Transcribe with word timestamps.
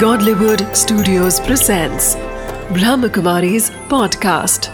Godlywood 0.00 0.62
Studios 0.74 1.40
presents 1.40 2.16
Brahmakumari's 2.68 3.70
podcast. 3.70 4.66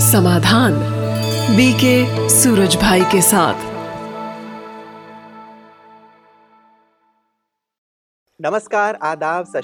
समाधान 0.00 0.72
BK 1.56 2.28
Suraj 2.28 2.76
भाई 2.76 3.00
के 3.00 3.22
साथ। 3.22 3.54
नमस्कार, 8.40 8.98
आदाब, 9.02 9.44
सत 9.44 9.62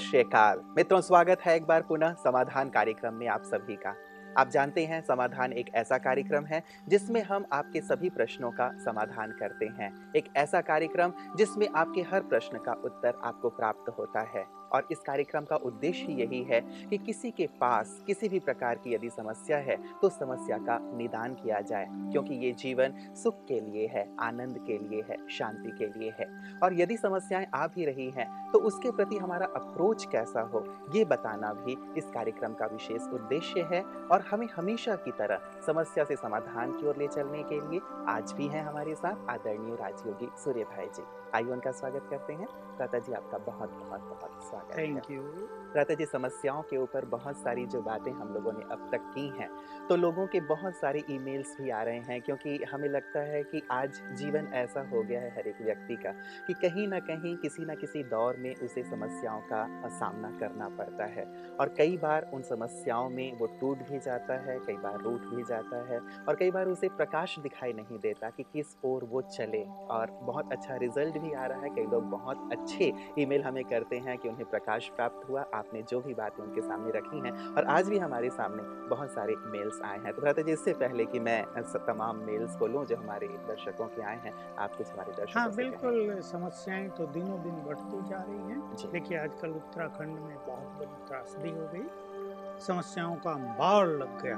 मित्रों, 0.76 1.00
स्वागत 1.00 1.38
है 1.40 1.56
एक 1.56 1.64
बार 1.64 1.82
पुनः 1.82 2.12
समाधान 2.12 2.68
कार्यक्रम 2.68 3.14
में 3.14 3.28
आप 3.28 3.42
सभी 3.42 3.76
का। 3.76 4.07
आप 4.36 4.48
जानते 4.48 4.86
हैं, 4.86 5.00
समाधान 5.00 5.52
एक 5.52 5.70
ऐसा 5.74 5.98
कार्यक्रम 5.98 6.44
है, 6.44 6.62
जिसमें 6.88 7.22
हम 7.22 7.46
आपके 7.52 7.80
सभी 7.80 8.10
प्रश्नों 8.10 8.50
का 8.50 8.70
समाधान 8.84 9.32
करते 9.32 9.66
हैं। 9.66 10.12
एक 10.16 10.24
ऐसा 10.36 10.60
कार्यक्रम 10.60 11.12
जिसमें 11.36 11.68
आपके 11.76 12.02
हर 12.02 12.20
प्रश्न 12.20 12.58
का 12.58 12.72
उत्तर 12.72 13.20
आपको 13.24 13.48
प्राप्त 13.48 13.94
होता 13.98 14.20
है। 14.20 14.57
और 14.72 14.88
इस 14.92 14.98
कार्यक्रम 15.00 15.44
का 15.44 15.56
उद्देश्य 15.64 16.12
यही 16.12 16.42
है 16.44 16.60
कि 16.90 16.98
किसी 16.98 17.30
के 17.30 17.46
पास 17.60 17.96
किसी 18.06 18.28
भी 18.28 18.38
प्रकार 18.40 18.74
की 18.74 18.94
यदि 18.94 19.10
समस्या 19.10 19.58
है 19.58 19.76
तो 20.02 20.08
समस्या 20.10 20.58
का 20.60 20.78
निदान 20.96 21.34
किया 21.34 21.60
जाए, 21.62 21.86
क्योंकि 21.90 22.34
ये 22.36 22.52
जीवन 22.54 22.94
सुख 23.16 23.44
के 23.48 23.60
लिए 23.60 23.86
है, 23.86 24.06
आनंद 24.20 24.58
के 24.66 24.78
लिए 24.78 25.02
है, 25.10 25.16
शांति 25.28 25.70
के 25.78 25.86
लिए 25.88 26.12
है। 26.18 26.26
और 26.62 26.80
यदि 26.80 26.96
समस्याएँ 26.96 27.46
आ 27.54 27.66
भी 27.66 27.84
रही 27.84 28.10
हैं 28.10 28.26
तो 28.52 28.58
उसके 28.60 28.90
प्रति 28.90 29.16
हमारा 29.16 29.46
अप्रोच 29.56 30.04
कैसा 30.12 30.40
हो, 30.44 30.64
ये 30.94 31.04
बताना 31.06 31.52
भी 31.54 31.76
इस 31.98 32.10
कार्यक्रम 32.14 32.54
का 32.54 32.66
विशेष 32.66 33.08
उद्देश्य 33.14 33.68
है। 33.72 33.82
और 33.82 34.24
हमें 34.30 34.46
हमेशा 34.56 34.94
की 34.96 35.10
तरह 35.18 35.40
समस्या 35.66 36.04
से 36.04 36.16
समाधान 36.16 36.72
की 36.72 36.86
ओर 36.86 36.96
ले 36.98 37.06
चलने 37.08 37.42
के 37.42 37.60
लिए 37.60 37.80
आज 38.08 38.32
भी 38.32 38.46
हैं 38.48 38.64
हमारे 38.64 38.94
साथ 38.94 39.30
आदरणीय 39.30 39.76
राजयोगी 39.76 40.28
सूर्य 40.38 40.64
भाई 40.66 40.86
जी। 40.88 41.02
आइए 41.34 41.50
उनका 41.52 41.70
स्वागत 41.70 42.06
करते 42.10 42.32
हैं। 42.32 42.46
दादा 42.78 42.98
जी 42.98 43.12
आपका 43.12 43.38
बहुत 43.38 43.70
बहुत 43.70 44.00
बहुत 44.00 44.48
स्वागत 44.50 44.76
थैंक 44.76 45.10
यू 45.10 45.22
प्राता 45.72 45.94
जी 45.94 46.04
समस्याओं 46.06 46.62
के 46.62 46.76
ऊपर 46.76 47.04
बहुत 47.04 47.36
सारी 47.36 47.66
जो 47.66 47.80
बातें 47.82 48.10
हम 48.12 48.32
लोगों 48.34 48.52
ने 48.52 48.64
अब 48.72 48.88
तक 48.92 49.10
की 49.14 49.26
हैं। 49.38 49.48
तो 49.88 49.96
लोगों 49.96 50.26
के 50.26 50.40
बहुत 50.40 50.74
सारे 50.74 51.02
ईमेल्स 51.10 51.56
भी 51.60 51.70
आ 51.70 51.82
रहे 51.82 51.98
हैं, 51.98 52.20
क्योंकि 52.22 52.56
हमें 52.64 52.88
लगता 52.88 53.20
है 53.20 53.42
कि 53.42 53.62
आज 53.70 54.00
जीवन 54.12 54.48
ऐसा 54.54 54.80
हो 54.88 55.02
गया 55.02 55.20
है 55.20 55.30
हर 55.30 55.48
एक 55.48 55.60
व्यक्ति 55.62 55.96
का, 55.96 56.12
कि 56.46 56.54
कहीं 56.54 56.86
ना 56.88 56.98
कहीं 57.00 57.36
किसी 57.36 57.64
ना 57.64 57.74
किसी 57.74 58.02
दौर 58.04 58.36
में 58.36 58.54
उसे 58.54 58.82
समस्याओं 58.82 59.40
का 59.40 59.88
सामना 59.88 60.30
करना 60.40 60.68
पड़ता 60.68 61.04
है। 61.04 61.24
और 61.60 61.74
कई 61.78 61.96
बार 61.96 62.30
उन 62.34 62.42
समस्याओं 62.42 63.08
में 63.08 63.38
वो 63.38 63.46
टूट 63.60 63.78
भी 63.90 63.98
जाता 63.98 64.34
है, 64.40 64.58
कई 64.58 64.76
बार 64.76 65.00
रूठ 65.00 65.20
भी 65.20 65.42
जाता 65.42 65.84
है, 65.88 66.00
और 66.28 66.36
कई 66.36 66.50
बार 66.50 66.68
उसे 66.68 66.88
प्रकाश 66.88 67.38
दिखाई 67.38 67.72
नहीं 67.72 67.98
देता 67.98 68.30
कि 68.30 68.42
किस 68.42 68.76
ओर 68.84 69.04
वो 69.04 69.22
चले। 69.22 69.64
और 69.90 70.10
बहुत 70.22 70.52
अच्छा 70.52 70.76
रिज़ल्ट 70.76 71.18
भी 71.18 71.32
आ 71.32 71.46
रहा 71.46 71.60
है, 71.60 71.68
कई 71.68 71.86
लोग 71.86 72.04
बहुत 72.10 72.48
अच्छे 72.52 72.92
ईमेल 73.18 73.42
हमें 73.42 73.64
करते 73.64 73.96
हैं 73.98 74.16
कि 74.18 74.28
उन्हें 74.28 74.44
प्रकाश 74.50 74.88
प्राप्त 74.88 75.28
हुआ 75.28 75.44
आपने 75.58 75.82
जो 75.82 76.00
भी 76.00 76.14
बातें 76.14 76.42
उनके 76.44 76.60
सामने 76.60 76.90
रखी 76.90 77.20
हैं 77.20 77.32
और 77.54 77.64
आज 77.68 77.88
भी 77.88 77.98
हमारे 77.98 78.30
सामने 78.30 78.62
बहुत 78.88 79.10
सारे 79.10 79.34
मेल्स 79.46 79.80
आए 79.82 79.98
हैं। 79.98 80.12
तो 80.14 80.22
भ्राता 80.22 80.42
जी 80.42 80.52
इससे 80.52 80.72
पहले 80.74 81.04
कि 81.04 81.20
मैं 81.20 81.42
तमाम 81.86 82.16
मेल्स 82.26 82.56
को 82.56 82.66
लूँ 82.66 82.84
जो 82.86 82.96
हमारे 82.96 83.28
दर्शकों 83.48 83.86
के 83.86 84.02
आए 84.02 84.16
हैं 84.24 84.32
आप 84.58 84.76
कुछ 84.76 84.90
हमारे 84.90 85.12
दर्शकों 85.12 85.42
हाँ 85.42 85.50
बिल्कुल 85.54 86.20
समस्याएँ 86.20 86.88
तो 86.88 87.06
दिनों 87.06 87.42
दिन 87.42 87.62
बढ़ती 87.66 88.08
जा 88.08 88.22
रही। 88.28 88.38
हैं। 88.38 88.90
देखिए 88.92 89.18
आजकल 89.18 89.50
उत्तराखंड 89.50 90.18
में 90.18 90.36
बहुत 90.46 90.78
बड़ी 90.78 91.06
त्रासदी 91.08 91.50
हो 91.50 91.68
गई। 91.74 92.58
समस्याओं 92.60 93.16
का 93.16 93.30
अंबार 93.30 93.86
लग 93.86 94.22
गया। 94.22 94.36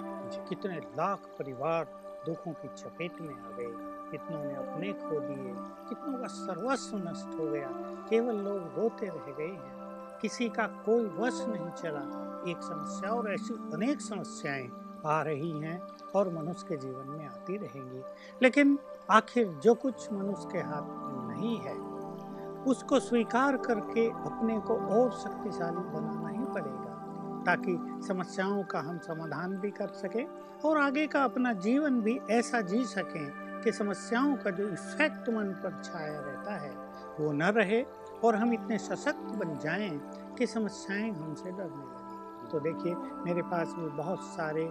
कितने 0.49 0.77
लाख 0.77 1.19
परिवार 1.39 1.87
दुखों 2.27 2.53
की 2.53 2.69
चपेट 2.69 3.21
में 3.21 3.35
आ 3.35 3.51
गए। 3.59 3.71
कितनों 4.11 4.45
ने 4.45 4.55
अपने 4.55 4.93
खो 4.93 5.21
दिए। 5.21 5.53
कितनों 5.89 6.19
का 6.19 6.27
सर्वस्व 6.27 6.97
नष्ट 6.99 7.39
हो 7.41 7.47
गया। 7.47 7.69
केवल 8.11 8.37
लोग 8.37 8.79
रोते 8.79 9.07
रह 9.07 9.33
गए 9.39 9.47
हैं। 9.47 9.80
किसी 10.23 10.49
का 10.49 10.67
कोई 10.87 11.05
वश 11.19 11.45
नहीं 11.49 11.71
चला। 11.73 12.01
एक 12.51 12.63
समस्या 12.63 13.11
और 13.11 13.33
ऐसी 13.33 13.55
अनेक 13.75 14.01
समस्याएँ 14.01 14.71
आ 15.07 15.21
रही 15.23 15.51
हैं 15.51 15.81
और 16.15 16.33
मनुष्य 16.35 16.67
के 16.69 16.77
जीवन 16.77 17.09
में 17.09 17.27
आती 17.27 17.57
रहेंगी। 17.57 18.03
लेकिन 18.43 18.79
आखिर 19.11 19.49
जो 19.63 19.75
कुछ 19.75 20.13
मनुष्य 20.13 20.49
के 20.53 20.59
हाथ 20.59 20.83
में 20.83 21.37
नहीं 21.37 21.57
है, 21.59 21.75
उसको 22.65 23.01
स्वीकार 23.01 23.57
करके 23.57 24.07
अपने 24.07 24.59
को 24.61 24.77
और 24.95 25.11
शक्तिशाली 25.13 25.85
बनाना 25.91 26.29
ही 26.29 26.45
पड़ेगा, 26.45 27.43
ताकि 27.47 27.77
समस्याओं 28.07 28.63
का 28.63 28.81
हम 28.81 28.99
समाधान 28.99 29.57
भी 29.57 29.71
कर 29.71 29.89
सकें 29.89 30.25
और 30.65 30.79
आगे 30.79 31.07
का 31.07 31.25
अपना 31.25 31.53
जीवन 31.53 32.01
भी 32.01 32.21
ऐसा 32.31 32.61
जी 32.61 32.85
सकें 32.85 33.61
कि 33.61 33.73
समस्याओं 33.73 34.37
का 34.37 34.51
जो 34.51 34.69
इफ़ेक्ट 34.69 35.29
मन 35.29 35.53
पर 35.63 35.83
छाया 35.85 36.21
रहता 36.21 36.57
है, 36.57 36.71
वो 37.21 37.33
न 37.33 37.43
रहे 37.43 37.83
और 38.25 38.37
हम 38.37 38.53
इतने 38.55 38.79
सशक्त 38.79 39.35
बन 39.35 39.59
जाएँ 39.59 40.01
कि 40.39 40.47
समस्याएँ 40.47 41.11
हमसे 41.11 41.51
डरने 41.51 41.65
लगें। 41.65 42.49
तो 42.49 42.61
देखिए, 42.61 42.95
मेरे 43.25 43.43
पास 43.43 43.69
भी 43.69 43.89
बहुत 43.97 44.23
सारे 44.23 44.63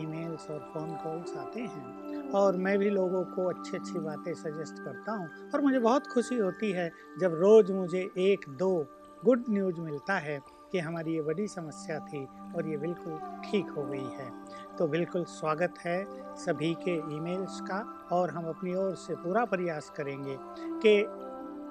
ईमेल्स 0.00 0.50
और 0.50 0.58
फ़ोन 0.74 0.90
कॉल्स 0.94 1.36
आते 1.36 1.60
हैं 1.60 2.30
और 2.30 2.56
मैं 2.56 2.78
भी 2.78 2.90
लोगों 2.90 3.24
को 3.24 3.48
अच्छी 3.48 3.76
अच्छी 3.76 3.98
बातें 3.98 4.34
सजेस्ट 4.34 4.82
करता 4.84 5.12
हूँ 5.12 5.28
और 5.54 5.60
मुझे 5.60 5.78
बहुत 5.78 6.06
खुशी 6.06 6.38
होती 6.38 6.72
है 6.72 6.90
जब 7.20 7.34
रोज़ 7.34 7.72
मुझे 7.72 8.10
एक 8.18 8.44
दो 8.48 8.86
गुड 9.24 9.44
न्यूज़ 9.50 9.80
मिलता 9.80 10.18
है 10.18 10.40
कि 10.72 10.78
हमारी 10.78 11.14
ये 11.14 11.22
बड़ी 11.22 11.48
समस्या 11.48 11.98
थी 11.98 12.24
और 12.56 12.68
ये 12.68 12.76
बिल्कुल 12.76 13.18
ठीक 13.44 13.70
हो 13.70 13.82
गई 13.82 14.08
है। 14.18 14.30
तो 14.78 14.86
बिल्कुल 14.86 15.24
स्वागत 15.24 15.74
है 15.78 16.04
सभी 16.36 16.74
के 16.74 16.96
ईमेल्स 17.16 17.60
का 17.60 18.08
और 18.12 18.30
हम 18.30 18.44
अपनी 18.44 18.74
ओर 18.74 18.94
से 18.94 19.14
पूरा 19.14 19.44
प्रयास 19.44 19.90
करेंगे 19.96 20.36
कि 20.84 21.04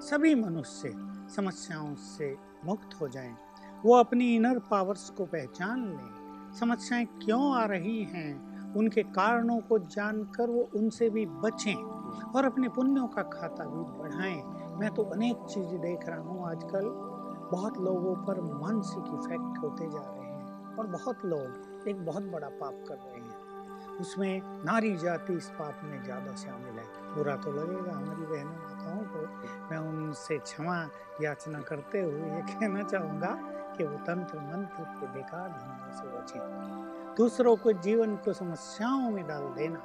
सभी 0.07 0.35
मनुष्य 0.35 0.89
समस्याओं 1.35 1.95
से 1.95 2.35
मुक्त 2.65 3.01
हो 3.01 3.07
जाएँ। 3.07 3.35
वो 3.85 3.95
अपनी 3.95 4.35
इनर 4.35 4.59
पावर्स 4.59 5.09
को 5.09 5.25
पहचान 5.25 5.85
लें। 5.85 6.53
समस्याएँ 6.59 7.05
क्यों 7.05 7.55
आ 7.55 7.65
रही 7.65 8.03
हैं? 8.03 8.51
उनके 8.73 9.03
कारणों 9.03 9.57
को 9.59 9.79
जानकर 9.79 10.49
वो 10.49 10.69
उनसे 10.75 11.09
भी 11.09 11.25
बचें 11.25 11.75
और 12.35 12.45
अपने 12.45 12.69
पुण्यों 12.69 13.07
का 13.07 13.21
खाता 13.23 13.65
भी 13.65 13.83
बढ़ाएँ। 13.99 14.41
मैं 14.79 14.89
तो 14.89 15.03
अनेक 15.03 15.45
चीज़ें 15.49 15.79
देख 15.81 15.99
रहा 16.07 16.19
हूँ 16.19 16.49
आजकल। 16.49 16.89
बहुत 17.51 17.77
लोगों 17.77 18.15
पर 18.15 18.41
मानसिक 18.41 19.03
इफ़ेक्ट 19.13 19.63
होते 19.63 19.89
जा 19.89 19.99
रहे 19.99 20.25
हैं 20.25 20.75
और 20.77 20.87
बहुत 20.87 21.25
लोग 21.25 21.87
एक 21.87 22.05
बहुत 22.05 22.23
बड़ा 22.23 22.47
पाप 22.47 22.83
कर 22.87 22.95
रहे 22.95 23.21
हैं। 23.21 23.30
उसमें 24.01 24.63
नारी 24.65 24.95
जाति 24.97 25.33
इस 25.33 25.49
पाप 25.49 25.81
में 25.83 26.01
ज़्यादा 26.03 26.35
शामिल 26.35 26.79
है। 26.79 26.85
बुरा 27.15 27.35
तो 27.35 27.51
लगेगा, 27.51 27.91
हमारी 27.91 28.25
बहनों 28.25 28.57
माताओं 28.57 29.03
को। 29.05 29.21
मैं 29.71 29.77
उनसे 29.79 30.37
क्षमा 30.39 30.77
याचना 31.21 31.61
करते 31.61 32.01
हुए 32.01 32.29
ये 32.29 32.41
कहना 32.51 32.83
चाहूँगा 32.83 33.31
कि 33.77 33.83
वो 33.83 33.97
तंत्र 33.97 34.39
मंत्र 34.41 34.83
के 34.99 35.07
बेकार 35.07 35.49
धंधों 35.49 35.91
से 35.91 36.07
बचें 36.07 37.15
दूसरों 37.17 37.55
को 37.55 37.71
जीवन 37.79 38.15
को 38.15 38.33
समस्याओं 38.33 39.09
में 39.11 39.25
डाल 39.27 39.43
देना, 39.55 39.81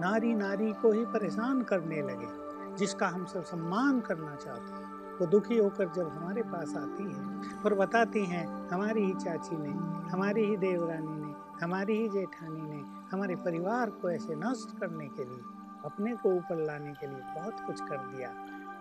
नारी 0.00 0.34
नारी 0.34 0.72
को 0.72 0.92
ही 0.92 1.04
परेशान 1.06 1.62
करने 1.62 2.02
लगे, 2.02 2.28
जिसका 2.76 3.06
हम 3.06 3.24
सब 3.26 3.44
सम्मान 3.44 4.00
करना 4.00 4.34
चाहते 4.36 4.72
हैं। 4.74 4.96
वो 5.18 5.26
दुखी 5.26 5.58
होकर 5.58 5.88
जब 5.88 6.08
हमारे 6.08 6.42
पास 6.42 6.74
आती 6.76 7.04
है 7.04 7.62
और 7.64 7.74
बताती 7.74 8.24
हैं, 8.24 8.46
हमारी 8.68 9.04
ही 9.04 9.12
चाची 9.14 9.56
ने, 9.56 9.72
हमारी 10.10 10.44
ही 10.44 10.56
देवरानी 10.56 11.16
ने, 11.16 11.34
हमारी 11.62 11.96
ही 11.98 12.08
जेठानी 12.08 12.67
हमारे 13.12 13.36
परिवार 13.36 13.90
को 13.90 14.10
ऐसे 14.10 14.34
नष्ट 14.34 14.80
करने 14.80 15.08
के 15.08 15.24
लिए, 15.24 15.40
अपने 15.84 16.16
को 16.16 16.30
ऊपर 16.32 16.56
लाने 16.56 16.92
के 16.92 17.06
लिए 17.06 17.20
बहुत 17.34 17.56
कुछ 17.60 17.80
कर 17.80 17.96
दिया। 17.96 18.30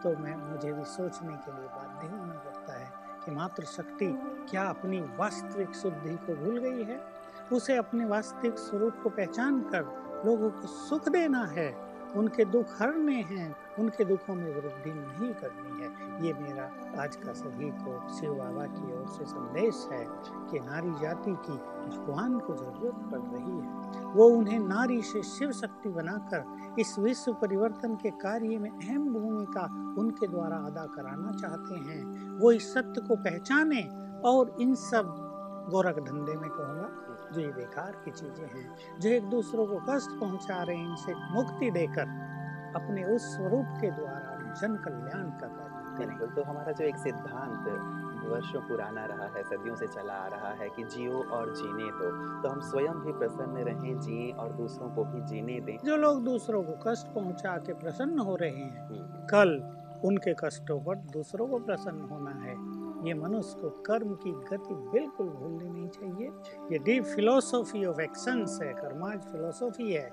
तो 0.04 0.10
मैं, 0.10 0.52
मुझे 0.52 0.74
भी 0.74 0.84
सोचने 0.84 1.34
के 1.34 1.52
लिए 1.52 1.68
बाध्य 1.68 2.08
होना 2.08 2.34
पड़ता 2.34 2.74
है 2.74 2.92
कि 3.26 3.32
मातृशक्ति 3.32 4.20
क्या 4.50 4.64
अपनी 4.64 5.02
वास्तविक 5.02 5.76
शुद्धि 5.76 6.16
को 6.16 6.36
भूल 6.36 6.58
गई 6.58 6.84
है? 6.84 7.02
उसे 7.54 7.76
अपने 7.76 8.06
वास्तविक 8.06 8.58
स्वरूप 8.58 8.94
को 9.04 9.10
पहचान 9.10 9.62
कर 9.62 9.82
लोगों 10.26 10.50
को 10.50 10.68
सुख 10.68 11.10
देना 11.10 11.46
है। 11.46 11.88
उनके 12.16 12.46
दुख 12.46 12.82
हरने 12.82 13.22
हैं। 13.22 13.56
उनके 13.80 14.06
दुखों 14.06 14.36
में 14.36 14.50
वृद्धि 14.56 14.92
नहीं 14.92 15.34
करनी 15.34 15.82
है। 15.82 16.26
ये 16.26 16.34
मेरा 16.34 16.64
आज 17.04 17.16
का 17.16 17.34
सभी 17.34 17.70
को 17.72 18.16
शिव 18.16 18.34
बाबा 18.34 18.66
की 18.66 18.94
ओर 18.94 19.08
से 19.08 19.26
संदेश 19.26 19.88
है 19.92 20.04
कि 20.52 20.60
नारी 20.60 20.94
जाति 21.02 21.32
की 21.32 21.58
भगवान 21.88 22.40
को 22.40 22.56
ज़रूरत 22.56 23.12
पड़ 23.12 23.20
रही 23.20 23.60
है। 23.60 24.04
वो 24.14 24.28
उन्हें 24.30 24.60
नारी 24.60 25.02
से 25.02 25.24
शिव 25.24 25.52
शक्ति 25.52 25.90
बनाकर 25.90 26.76
इस 26.80 26.98
विश्व 27.00 27.34
परिवर्तन 27.34 27.96
के 27.96 28.10
कार्य 28.10 28.58
में 28.58 28.70
अहम 28.70 29.14
भूमिका 29.14 29.66
उनके 30.00 30.28
द्वारा 30.28 30.58
अदा 30.58 30.86
कराना 30.86 31.32
चाहते 31.32 31.76
हैं। 31.76 32.04
वो 32.40 32.52
इस 32.52 32.74
सत्य 32.74 33.02
को 33.02 33.16
पहचाने 33.16 33.82
और 34.26 34.56
इन 34.62 34.76
सब 34.76 35.16
गोरख 35.70 35.98
धंधे 36.00 36.36
में 36.36 36.50
कहूँगा, 36.50 36.90
जो 37.34 37.42
ये 37.42 37.48
बेकार 37.48 37.92
की 38.06 38.12
चीज़ें 38.12 38.48
हैं, 38.48 39.00
जो 39.00 39.10
एक 39.10 39.24
दूसरों 39.24 39.66
को 39.68 39.80
कष्ट 39.90 40.12
पहुँचा 40.20 40.62
रहे 40.64 40.76
हैं, 40.76 40.90
इनसे 40.90 41.14
मुक्ति 41.34 41.72
देकर 41.72 42.06
अपने 42.78 43.04
उस 43.04 43.36
स्वरूप 43.36 43.78
के 43.82 43.92
द्वारा 43.92 44.36
जन 44.54 44.76
कल्याण 44.76 45.30
का 45.40 45.48
कार्य 45.48 45.98
करें। 45.98 46.08
बिल्कुल 46.08 46.36
तो 46.36 46.44
हमारा 46.44 46.72
जो 46.72 46.86
एक 46.86 46.98
सिद्धांत 46.98 47.68
वर्षों 48.28 48.62
पुराना 48.62 49.06
रहा 49.06 49.26
है 49.26 49.44
सदियों 49.44 49.76
से 49.76 49.88
चला 49.88 50.14
आ 50.14 50.28
रहा 50.28 50.50
है 50.54 50.70
कि 50.70 50.84
जियो 50.84 51.24
और 51.32 51.54
जीने 51.56 51.90
दो। 51.92 52.10
तो 52.42 52.50
हम 52.50 52.60
स्वयं 52.60 52.94
भी 52.94 53.12
प्रसन्न 53.12 53.58
रहें 53.58 54.00
जिए 54.00 54.32
और 54.32 54.52
दूसरों 54.54 54.90
को 54.90 55.04
भी 55.04 55.22
जीने 55.22 55.60
दें। 55.60 55.78
जो 55.86 55.96
लोग 55.96 56.24
दूसरों 56.24 56.64
को 56.64 56.78
कष्ट 56.88 57.08
पहुँचा 57.08 57.58
के 57.58 57.74
प्रसन्न 57.74 58.20
हो 58.20 58.36
रहे 58.36 58.50
हैं 58.50 58.88
हम्म, 58.88 59.28
कल 59.28 59.74
उनके 60.06 60.34
कष्टों 60.34 60.80
पर 60.80 60.96
दूसरों 60.96 61.48
को 61.48 61.60
प्रसन्न 61.60 62.02
होना 62.02 62.32
है। 62.32 62.56
ये 63.04 63.14
मनुष्य 63.14 63.60
को 63.62 63.70
कर्म 63.70 64.14
की 64.14 64.32
गति 64.32 64.74
बिल्कुल 64.74 65.28
भूलनी 65.28 65.70
नहीं 65.70 65.88
चाहिए। 65.88 66.28
ये 66.72 66.78
डीप 66.78 67.04
फिलोसॉफी 67.04 67.86
ऑफ़ 67.86 68.02
एक्शंस 68.02 68.60
है, 68.64 68.74
कर्माज 68.74 69.20
फिलोसॉफी 69.20 69.94
है। 69.94 70.12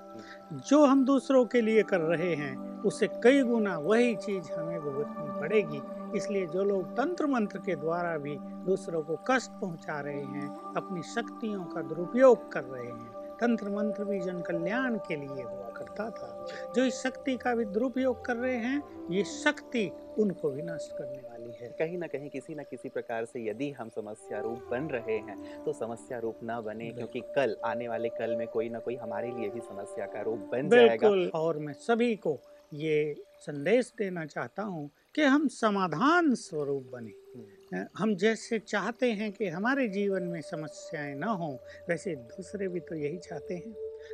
जो 0.53 0.85
हम 0.85 1.05
दूसरों 1.05 1.45
के 1.45 1.61
लिए 1.61 1.83
कर 1.83 1.99
रहे 1.99 2.35
हैं 2.35 2.81
उससे 2.81 3.07
कई 3.07 3.43
गुना 3.43 3.77
वही 3.77 4.15
चीज़ 4.15 4.51
हमें 4.51 4.81
भुगतनी 4.81 5.39
पड़ेगी। 5.39 5.81
इसलिए 6.17 6.47
जो 6.47 6.63
लोग 6.63 6.93
तंत्र 6.93 7.27
मंत्र 7.27 7.57
के 7.57 7.75
द्वारा 7.75 8.17
भी 8.17 8.37
दूसरों 8.41 9.01
को 9.01 9.15
कष्ट 9.15 9.51
पहुँचा 9.51 9.99
रहे 9.99 10.21
हैं, 10.21 10.73
अपनी 10.77 11.01
शक्तियों 11.01 11.65
का 11.65 11.81
दुरुपयोग 11.81 12.51
कर 12.51 12.63
रहे 12.63 12.85
हैं, 12.85 13.25
तंत्र 13.41 13.69
मंत्र 13.69 14.05
भी 14.05 14.19
जन 14.19 14.41
कल्याण 14.41 14.97
के 14.97 15.15
लिए 15.15 15.43
हुआ 15.43 15.69
करता 15.69 16.09
था। 16.09 16.45
जो 16.75 16.83
इस 16.83 16.93
शक्ति 16.93 17.37
का 17.37 17.55
भी 17.55 17.65
दुरुपयोग 17.65 18.25
कर 18.25 18.35
रहे 18.35 18.55
हैं, 18.55 19.09
ये 19.11 19.23
शक्ति 19.23 19.91
उनको 20.19 20.49
भी 20.49 20.61
नष्ट 20.61 20.91
करने 20.97 21.29
वाली 21.29 21.34
है। 21.61 21.69
कहीं 21.79 21.97
ना 21.97 22.07
कहीं 22.07 22.29
किसी 22.29 22.55
न 22.55 22.63
किसी 22.63 22.89
प्रकार 22.89 23.25
से 23.25 23.45
यदि 23.47 23.69
हम 23.71 23.89
समस्या 23.89 24.39
रूप 24.39 24.67
बन 24.71 24.87
रहे 24.87 25.17
हैं 25.19 25.37
तो 25.65 25.73
समस्या 25.73 26.19
रूप 26.19 26.39
ना 26.43 26.59
बने 26.61 26.89
क्योंकि 26.91 27.21
कल 27.35 27.55
आने 27.65 27.87
वाले 27.87 28.09
कल 28.09 28.35
में 28.35 28.47
कोई 28.47 28.69
ना 28.69 28.79
कोई 28.79 28.95
हमारे 28.95 29.31
लिए 29.31 29.49
भी 29.49 29.59
समस्या 29.59 30.05
का 30.05 30.21
रूप 30.21 30.49
बन 30.51 30.69
जाएगा। 30.69 31.09
और 31.35 31.57
मैं 31.57 31.73
सभी 31.73 32.15
को 32.15 32.39
ये 32.73 33.15
संदेश 33.39 33.93
देना 33.97 34.25
चाहता 34.25 34.63
हूँ 34.63 34.89
कि 35.15 35.21
हम 35.21 35.47
समाधान 35.47 36.33
स्वरूप 36.35 36.89
बने। 36.93 37.11
हम्म, 37.35 37.85
हम 37.97 38.15
जैसे 38.15 38.59
चाहते 38.59 39.11
हैं 39.11 39.31
कि 39.31 39.47
हमारे 39.47 39.87
जीवन 39.87 40.23
में 40.23 40.41
समस्याएँ 40.41 41.15
ना 41.15 41.31
हो 41.31 41.51
वैसे 41.89 42.15
दूसरे 42.15 42.67
भी 42.67 42.79
तो 42.79 42.95
यही 42.95 43.17
चाहते 43.17 43.53
हैं। 43.53 43.73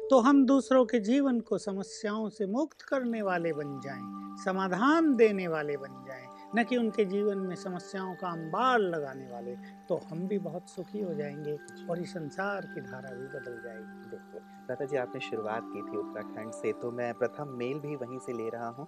तो 0.10 0.20
हम 0.20 0.46
दूसरों 0.46 0.86
के 0.86 1.00
जीवन 1.00 1.40
को 1.40 1.58
समस्याओं 1.58 2.30
से 2.30 2.46
मुक्त 2.48 2.82
करने 2.82 3.22
वाले 3.22 3.54
बन 3.54 3.80
जाएँ 3.84 4.02
समाधान 4.46 5.16
देने 5.16 5.48
वाले 5.48 5.78
बन 5.78 6.04
जाएँ। 6.08 6.28
न 6.56 6.64
कि 6.64 6.78
उनके 6.78 7.06
जीवन 7.06 7.38
में 7.40 7.56
समस्याओं 7.56 8.14
का 8.16 8.30
अंबार 8.30 8.80
लगाने 8.80 9.28
वाले 9.32 9.56
तो 9.90 9.96
हम 10.10 10.28
भी 10.28 10.40
बहुत 10.40 10.70
सुखी 10.70 11.02
हो 11.02 11.14
जाएँगे 11.14 11.58
और 11.90 12.00
इस 12.00 12.14
संसार 12.14 12.66
की 12.66 12.82
धारा 12.82 13.12
भी 13.12 13.28
बदल 13.30 13.62
जाएगी। 13.64 14.10
बिल्कुल। 14.10 14.42
दादा 14.68 14.86
जी 14.86 14.98
आपने 14.98 15.20
शुरुआत 15.22 15.64
की 15.66 15.82
थी 15.82 15.98
उत्तराखंड 15.98 16.52
से 16.54 16.74
तो 16.74 16.92
मैं 16.92 17.14
प्रथम 17.14 17.56
मेल 17.58 17.80
भी 17.80 17.96
वहीं 17.96 18.20
से 18.20 18.34
ले 18.34 18.50
रहा 18.50 18.68
हूँ। 18.70 18.88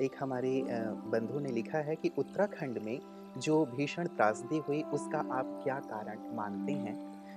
एक 0.00 0.16
हमारे 0.20 0.62
बंधु 1.12 1.40
ने 1.40 1.52
लिखा 1.52 1.78
है 1.78 1.96
कि 1.96 2.10
उत्तराखंड 2.18 2.78
में 2.78 2.98
जो 3.38 3.64
भीषण 3.66 4.06
त्रासदी 4.06 4.58
हुई, 4.58 4.82
उसका 4.84 5.18
आप 5.32 5.60
क्या 5.64 5.78
कारण 5.84 6.18
मानते 6.36 6.72
हैं? 6.74 6.96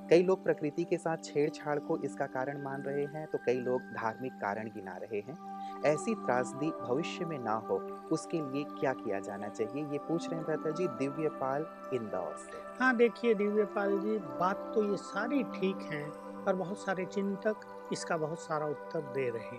कई 0.10 0.24
लोग 0.24 0.44
प्रकृति 0.44 0.84
के 0.84 0.98
साथ 0.98 1.24
छेड़छाड़ 1.24 1.78
को 1.80 1.98
इसका 1.98 2.26
कारण 2.28 2.62
मान 2.64 2.82
रहे 2.82 3.06
हैं 3.06 3.26
तो 3.28 3.38
कई 3.46 3.60
लोग 3.60 3.82
धार्मिक 3.94 4.34
कारण 4.34 4.68
गिना 4.68 4.96
रहे 4.98 5.20
हैं। 5.20 5.38
ऐसी 5.86 6.16
त्रासदी 6.16 6.70
भविष्य 6.82 7.26
में 7.26 7.38
ना 7.40 7.54
हो 7.70 7.78
उसके 8.12 8.42
लिए 8.42 8.64
क्या 8.80 8.94
किया 8.94 9.20
जाना 9.20 9.48
चाहिए? 9.48 9.86
ये 9.86 9.98
पूछ 9.98 10.28
रहे 10.28 10.36
हैं 10.36 10.46
भ्राता 10.46 10.72
जी 10.72 10.88
दिव्यपाल 10.88 11.66
इंदौर 11.94 12.36
से। 12.38 12.62
हाँ 12.80 12.96
देखिए 12.96 13.34
दिव्यपाल 13.34 14.00
जी 14.00 14.18
बात 14.40 14.72
तो 14.76 14.84
ये 14.84 14.98
सारी 14.98 15.44
ठीक 15.44 15.88
है 15.92 16.04
पर 16.46 16.56
बहुत 16.56 16.78
सारे 16.78 17.06
चिंतक 17.06 17.56
इसका 17.94 18.18
बहुत 18.18 18.40
सारा 18.40 18.66
उत्तर 18.66 19.02
दे 19.14 19.30
रहे 19.30 19.58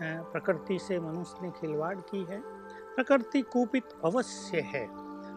हैं। 0.00 0.22
प्रकृति 0.32 0.78
से 0.78 0.98
मनुष्य 1.00 1.38
ने 1.42 1.50
खिलवाड़ 1.50 1.96
की 2.00 2.24
है। 2.24 2.40
प्रकृति 2.94 3.42
कुपित 3.42 3.88
अवश्य 4.04 4.60
है 4.60 4.86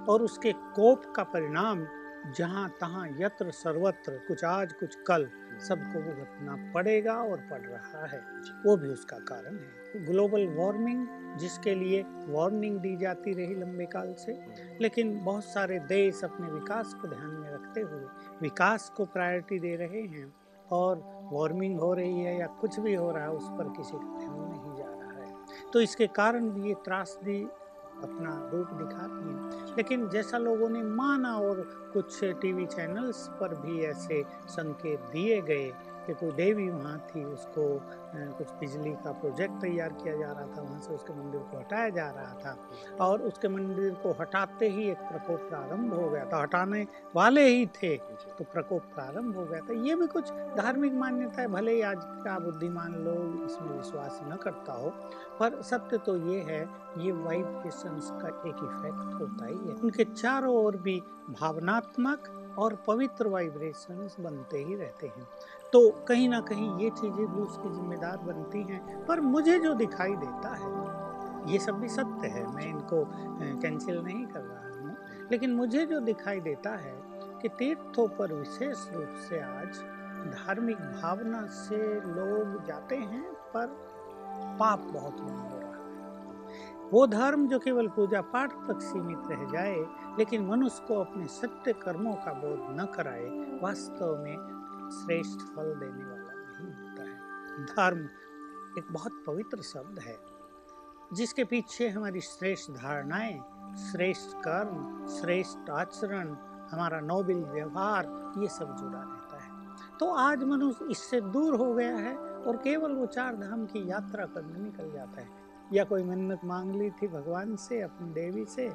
और 0.10 0.22
उसके 0.22 0.52
कोप 0.52 1.14
का 1.16 1.24
परिणाम 1.24 1.86
जहाँ 2.28 2.70
तहाँ 2.82 3.08
यत्र 3.20 3.52
सर्वत्र 3.52 4.12
कुछ 4.28 4.44
आज 4.46 4.74
कुछ 4.74 4.96
कल 5.08 5.28
सबको 5.68 6.02
भुगतना 6.02 6.74
पड़ेगा 6.74 7.14
और 7.14 7.38
पड़ 7.38 7.62
रहा 7.62 8.06
है। 8.06 8.20
वो 8.66 8.78
भी 8.78 8.88
उसका 8.88 9.18
कारण 9.20 9.56
है। 9.56 10.06
ग्लोबल 10.06 10.48
वार्मिंग, 10.48 11.08
जिसके 11.38 11.76
लिए 11.76 12.02
वार्निंग 12.28 12.80
दी 12.80 12.96
जाती 12.98 13.34
रही 13.34 13.56
लंबे 13.56 13.86
काल 13.86 14.14
से, 14.14 14.34
लेकिन 14.82 15.24
बहुत 15.24 15.46
सारे 15.46 15.80
देश 15.80 16.24
अपने 16.24 16.52
विकास 16.52 16.94
को 16.94 17.08
ध्यान 17.08 17.30
में 17.30 17.50
रखते 17.52 17.82
हुए 17.82 18.06
विकास 18.42 18.90
को 18.90 19.06
प्रायोरिटी 19.06 19.60
दे 19.60 19.76
रहे 19.76 20.02
हैं 20.02 20.34
और 20.72 21.02
वार्मिंग 21.34 21.80
हो 21.80 21.94
रही 21.94 22.22
है 22.22 22.40
या 22.40 22.48
कुछ 22.48 22.80
भी 22.80 22.94
हो 22.94 23.12
रहा 23.12 23.24
है, 23.24 23.30
उस 23.30 23.50
पर 23.50 23.74
किसी 23.78 23.92
का 23.92 24.20
ध्यान 24.20 24.40
नहीं 24.50 24.76
जा 24.76 24.86
रहा 24.86 25.26
है। 25.26 25.72
तो 25.74 25.82
इसके 25.82 26.08
कारण 26.08 26.50
भी 26.50 26.68
ये 26.68 26.74
त्रासदी 26.74 27.48
अपना 28.04 28.50
रूप 28.54 28.68
दिखाती 28.74 29.30
हैं। 29.30 29.76
लेकिन 29.78 30.10
जैसा 30.10 30.38
लोगों 30.38 30.70
ने 30.70 30.84
माना 30.84 31.36
और 31.36 31.62
कुछ 31.94 32.24
टीवी 32.24 32.66
चैनल्स 32.66 33.28
पर 33.28 33.56
भी 33.56 33.82
ऐसे 33.82 34.24
संकेत 34.48 35.00
दिए 35.00 35.42
गए 35.42 35.74
कि 36.02 36.14
कोई 36.16 36.32
देवी 36.34 36.68
वहाँ 36.70 36.98
थी, 37.08 37.24
उसको 37.26 37.64
कुछ 38.38 38.52
बिजली 38.60 38.92
का 38.96 39.12
प्रोजेक्ट 39.14 39.62
तैयार 39.62 39.94
किया 39.94 40.16
जा 40.18 40.28
रहा 40.28 40.46
था, 40.48 40.62
वहाँ 40.62 40.80
से 40.80 40.94
उसके 40.94 41.14
मंदिर 41.14 41.42
को 41.42 41.58
हटाया 41.58 41.90
जा 41.92 42.10
रहा 42.12 42.34
था 42.36 42.56
और 43.02 43.22
उसके 43.24 43.48
मंदिर 43.50 43.94
को 44.04 44.12
हटाते 44.22 44.70
ही 44.70 44.90
एक 44.92 44.98
प्रकोप 45.10 45.48
प्रारंभ 45.50 45.94
हो 45.94 46.10
गया 46.10 46.26
था। 46.26 46.42
हटाने 46.42 46.86
वाले 47.16 47.48
ही 47.48 47.66
थे 47.76 47.96
तो 47.98 48.44
प्रकोप 48.44 48.82
प्रारंभ 48.96 49.36
हो 49.38 49.46
गया 49.46 49.60
था। 49.62 49.74
ये 49.88 49.96
भी 49.96 50.08
कुछ 50.10 50.32
धार्मिक 50.58 50.94
मान्यता 50.96 51.42
है 51.42 51.48
भले 51.50 51.76
ही 51.76 51.82
आज 51.84 52.04
का 52.26 52.38
बुद्धिमान 52.40 52.94
लोग 53.06 53.46
इसमें 53.46 53.70
विश्वास 53.70 54.20
न 54.24 54.36
करता 54.44 54.74
हो, 54.74 54.90
पर 55.40 55.62
सत्य 55.64 55.98
तो 56.00 56.16
ये 56.28 56.40
है, 56.42 56.62
ये 56.98 57.12
वाइब्रेशंस 57.14 58.10
का 58.14 58.28
एक 58.28 58.64
इफ़ेक्ट 58.64 59.22
होता 59.22 59.46
ही 59.46 59.58
है। 59.60 59.76
उनके 59.76 60.04
चारों 60.06 60.56
ओर 60.56 60.78
भी 60.78 61.02
भावनात्मक 61.32 62.56
और 62.60 62.76
पवित्र 62.88 63.28
वाइब्रेशंस 63.30 64.16
बनते 64.20 64.58
ही 64.60 64.76
रहते 64.76 65.08
हैं। 65.08 65.28
तो 65.74 65.90
कहीं 66.08 66.30
ना 66.30 66.40
कहीं 66.40 66.78
ये 66.80 66.90
चीज़ें 66.90 67.26
भी 67.28 67.42
उसकी 67.42 67.70
जिम्मेदार 67.70 68.18
बनती 68.18 68.62
हैं, 68.64 69.06
पर 69.06 69.20
मुझे 69.22 69.60
जो 69.60 69.74
दिखाई 69.74 70.16
देता 70.16 70.54
है, 70.56 71.52
ये 71.52 71.60
सब 71.60 71.80
भी 71.80 71.88
सत्य 71.88 72.28
है, 72.28 72.46
मैं 72.56 72.66
इनको 72.66 73.04
कैंसिल 73.62 74.02
नहीं 74.02 74.26
कर 74.26 74.40
रहा 74.40 74.82
हूँ। 74.82 74.96
लेकिन 75.32 75.54
मुझे 75.54 75.86
जो 75.86 76.00
दिखाई 76.00 76.40
देता 76.40 76.70
है 76.70 76.94
कि 77.42 77.50
तीर्थों 77.50 78.08
पर 78.08 78.34
विशेष 78.34 78.88
रूप 78.94 79.16
से 79.30 79.40
आज 79.40 79.80
धार्मिक 80.28 80.78
भावना 80.78 81.46
से 81.48 81.78
लोग 81.96 82.66
जाते 82.66 82.96
हैं, 82.96 83.24
पर 83.54 83.68
पाप 84.60 84.80
बहुत 84.94 85.22
नहीं 85.22 85.50
हो 85.50 85.60
रहा 85.60 85.68
है। 85.68 86.90
वो 86.92 87.08
धर्म 87.08 87.48
जो 87.48 87.60
केवल 87.60 87.88
पूजा 87.88 88.22
पाठ 88.22 88.54
तक 88.68 88.82
सीमित 88.82 89.32
रह 89.32 89.52
जाए, 89.52 89.78
लेकिन 90.18 90.46
मनुष्य 90.48 90.86
को 90.88 91.00
अपने 91.00 91.28
सत्य 91.28 91.74
कर्मों 91.74 92.14
का 92.16 92.34
बोध 92.34 92.80
न 92.80 92.86
कराए, 92.86 93.30
वास्तव 93.62 94.18
में 94.24 94.51
श्रेष्ठ 94.92 95.40
फल 95.40 95.74
देने 95.76 96.04
वाला 96.06 96.34
नहीं 96.34 96.74
होता 96.74 97.04
है। 97.04 97.20
धर्म 97.66 98.06
एक 98.78 98.86
बहुत 98.92 99.24
पवित्र 99.28 99.62
शब्द 99.62 100.00
है, 100.00 100.18
जिसके 101.14 101.44
पीछे 101.44 101.90
हमारी 101.90 102.22
श्रेष्ठ 102.22 102.72
धारणाएँ, 102.72 103.40
श्रेष्ठ 103.78 104.38
कर्म, 104.38 105.08
श्रेष्ठ 105.08 105.70
आचरण, 105.70 106.36
हमारा 106.72 107.00
नोबल 107.00 107.44
व्यवहार, 107.52 108.34
ये 108.38 108.48
सब 108.48 108.76
जुड़ा 108.76 109.00
रहता 109.00 109.38
है। 109.44 109.52
तो 110.00 110.12
आज 110.12 110.44
मनुष्य 110.44 110.86
इससे 110.92 111.22
दूर 111.22 111.56
हो 111.56 111.74
गया 111.74 111.96
है 111.96 112.18
और 112.18 112.58
केवल 112.58 112.92
वो 112.92 113.06
चार 113.06 113.36
धाम 113.36 113.66
की 113.66 113.90
यात्रा 113.90 114.26
करने 114.26 114.60
निकल 114.60 114.92
जाता 114.92 115.22
है। 115.22 115.30
या 115.74 115.84
कोई 115.84 116.04
मन्नत 116.04 116.40
मांग 116.46 116.76
ली 116.76 116.90
थी 116.92 117.08
भगवान 117.08 117.56
से, 117.56 117.82
अपनी 117.82 118.14
देवी 118.14 118.46
से, 118.46 118.70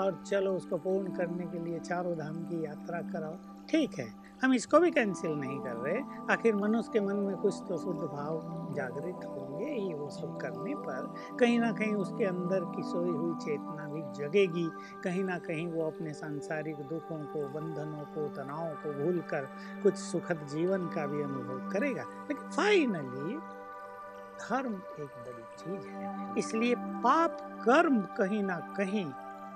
और 0.00 0.22
चलो 0.26 0.56
उसको 0.56 0.76
पूर्ण 0.76 1.16
करने 1.16 1.46
के 1.46 1.58
लिए 1.58 1.78
चारों 1.80 2.14
धाम 2.18 2.36
की 2.36 2.64
यात्रा 2.64 3.00
कराओ, 3.00 3.36
ठीक 3.68 3.98
है। 3.98 4.19
हम 4.44 4.54
इसको 4.54 4.78
भी 4.78 4.90
कैंसिल 4.90 5.30
नहीं 5.30 5.60
कर 5.60 5.76
रहे। 5.76 6.00
आखिर 6.32 6.56
मनुष्य 6.56 6.90
के 6.92 7.00
मन 7.00 7.16
में 7.16 7.36
कुछ 7.36 7.54
तो 7.68 7.78
शुद्ध 7.78 8.00
भाव 8.00 8.68
जागृत 8.74 9.20
होंगे 9.24 9.64
ही 9.64 9.94
वो 9.94 10.10
सब 10.10 10.38
करने 10.40 10.74
पर 10.74 11.14
कहीं 11.40 11.58
ना 11.58 11.72
कहीं 11.72 11.94
उसके 11.94 12.24
अंदर 12.24 12.60
की 12.76 12.82
सोई 12.82 13.10
हुई 13.10 13.34
चेतना 13.34 13.88
भी 13.88 14.24
जगेगी। 14.24 14.70
कहीं 15.04 15.24
ना 15.24 15.38
कहीं 15.38 15.72
वो 15.72 15.86
अपने 15.86 16.12
सांसारिक 16.12 16.76
दुखों 16.76 17.18
को, 17.18 17.48
बंधनों 17.48 18.04
को, 18.04 18.28
तनावों 18.28 18.70
को 18.70 19.04
भूल 19.04 19.18
कर 19.18 19.48
कुछ 19.82 19.94
सुखद 19.94 20.46
जीवन 20.50 20.86
का 20.86 21.06
भी 21.06 21.22
अनुभव 21.22 21.70
करेगा। 21.70 22.02
लेकिन 22.02 22.50
फाइनली 22.50 23.36
धर्म 24.40 24.74
एक 24.74 25.08
बड़ी 25.08 25.42
चीज़ 25.58 25.86
है। 25.86 26.34
इसलिए 26.38 26.74
पाप 26.78 27.38
कर्म 27.40 28.00
कहीं 28.00 28.42
ना 28.42 28.56
कहीं 28.56 29.06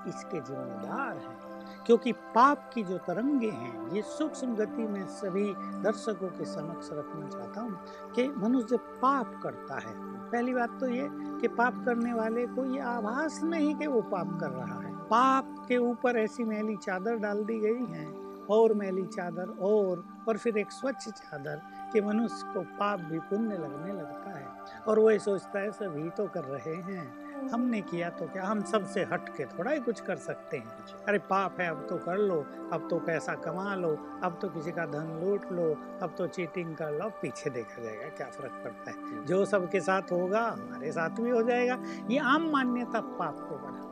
इसके 0.07 0.41
जिम्मेदार 0.41 1.17
हैं। 1.17 1.44
क्योंकि 1.85 2.11
पाप 2.35 2.69
की 2.73 2.83
जो 2.83 2.97
तरंगे 2.97 3.49
हैं, 3.49 3.91
ये 3.91 4.01
सूक्ष्म 4.01 4.55
गति 4.55 4.87
में 4.87 5.05
सभी 5.07 5.53
दर्शकों 5.83 6.27
के 6.27 6.45
समक्ष 6.45 6.89
रखना 6.91 7.27
चाहता 7.29 7.61
हूँ 7.61 7.79
कि 8.15 8.27
मनुष्य 8.37 8.77
पाप 9.01 9.39
करता 9.43 9.79
है। 9.79 9.93
पहली 10.31 10.53
बात 10.53 10.77
तो 10.79 10.87
ये 10.87 11.07
कि 11.11 11.47
पाप 11.47 11.83
करने 11.85 12.13
वाले 12.13 12.45
को 12.47 12.65
ये 12.65 12.81
आभास 12.81 13.41
नहीं 13.43 13.75
कि 13.75 13.87
वो 13.87 14.01
पाप 14.01 14.37
कर 14.39 14.49
रहा 14.49 14.79
है। 14.81 14.93
पाप 15.05 15.55
के 15.67 15.77
ऊपर 15.77 16.17
ऐसी 16.17 16.43
मैली 16.43 16.75
चादर 16.75 17.17
डाल 17.17 17.43
दी 17.43 17.59
गई 17.59 17.85
है, 17.85 18.05
और 18.49 18.73
मैली 18.73 19.05
चादर 19.05 19.49
और 19.61 20.03
और 20.27 20.37
फिर 20.37 20.57
एक 20.57 20.71
स्वच्छ 20.71 21.09
चादर 21.09 21.61
कि 21.93 22.01
मनुष्य 22.01 22.53
को 22.53 22.61
पाप 22.79 22.99
भी 22.99 23.19
पुण्य 23.19 23.57
लगने 23.57 23.93
लगता 23.93 24.37
है। 24.37 24.47
और 24.87 24.99
वो 24.99 25.11
ये 25.11 25.19
सोचता 25.19 25.59
है, 25.59 25.71
सभी 25.71 26.09
तो 26.09 26.27
कर 26.27 26.43
रहे 26.43 26.75
हैं। 26.75 27.24
हमने 27.49 27.81
किया 27.81 28.09
तो 28.09 28.25
क्या? 28.25 28.43
हम 28.43 28.61
सबसे 28.63 29.03
हट 29.03 29.29
के 29.29 29.45
थोड़ा 29.47 29.71
ही 29.71 29.79
कुछ 29.79 29.99
कर 30.01 30.15
सकते 30.17 30.57
हैं। 30.57 31.03
अरे 31.07 31.19
पाप 31.29 31.59
है 31.59 31.67
अब 31.69 31.85
तो 31.89 31.97
कर 31.97 32.17
लो 32.17 32.39
अब 32.73 32.87
तो 32.89 32.99
पैसा 32.99 33.33
कमा 33.45 33.75
लो 33.75 33.89
अब 34.23 34.37
तो 34.41 34.49
किसी 34.49 34.71
का 34.71 34.85
धन 34.85 35.07
लूट 35.21 35.51
लो 35.51 35.69
अब 36.01 36.15
तो 36.17 36.27
चीटिंग 36.27 36.75
कर 36.75 36.91
लो। 36.91 37.09
पीछे 37.21 37.49
देखा 37.49 37.83
जाएगा 37.83 38.09
क्या 38.09 38.27
फ़र्क 38.27 38.61
पड़ता 38.63 38.91
है। 38.91 39.25
जो 39.25 39.43
सबके 39.45 39.79
साथ 39.81 40.11
होगा 40.11 40.41
हमारे 40.49 40.91
साथ 40.91 41.21
भी 41.21 41.29
हो 41.29 41.41
जाएगा। 41.43 41.79
ये 42.09 42.17
आम 42.27 42.49
मान्यता 42.51 43.01
पाप 43.19 43.39
को 43.49 43.55
देगी 43.57 43.83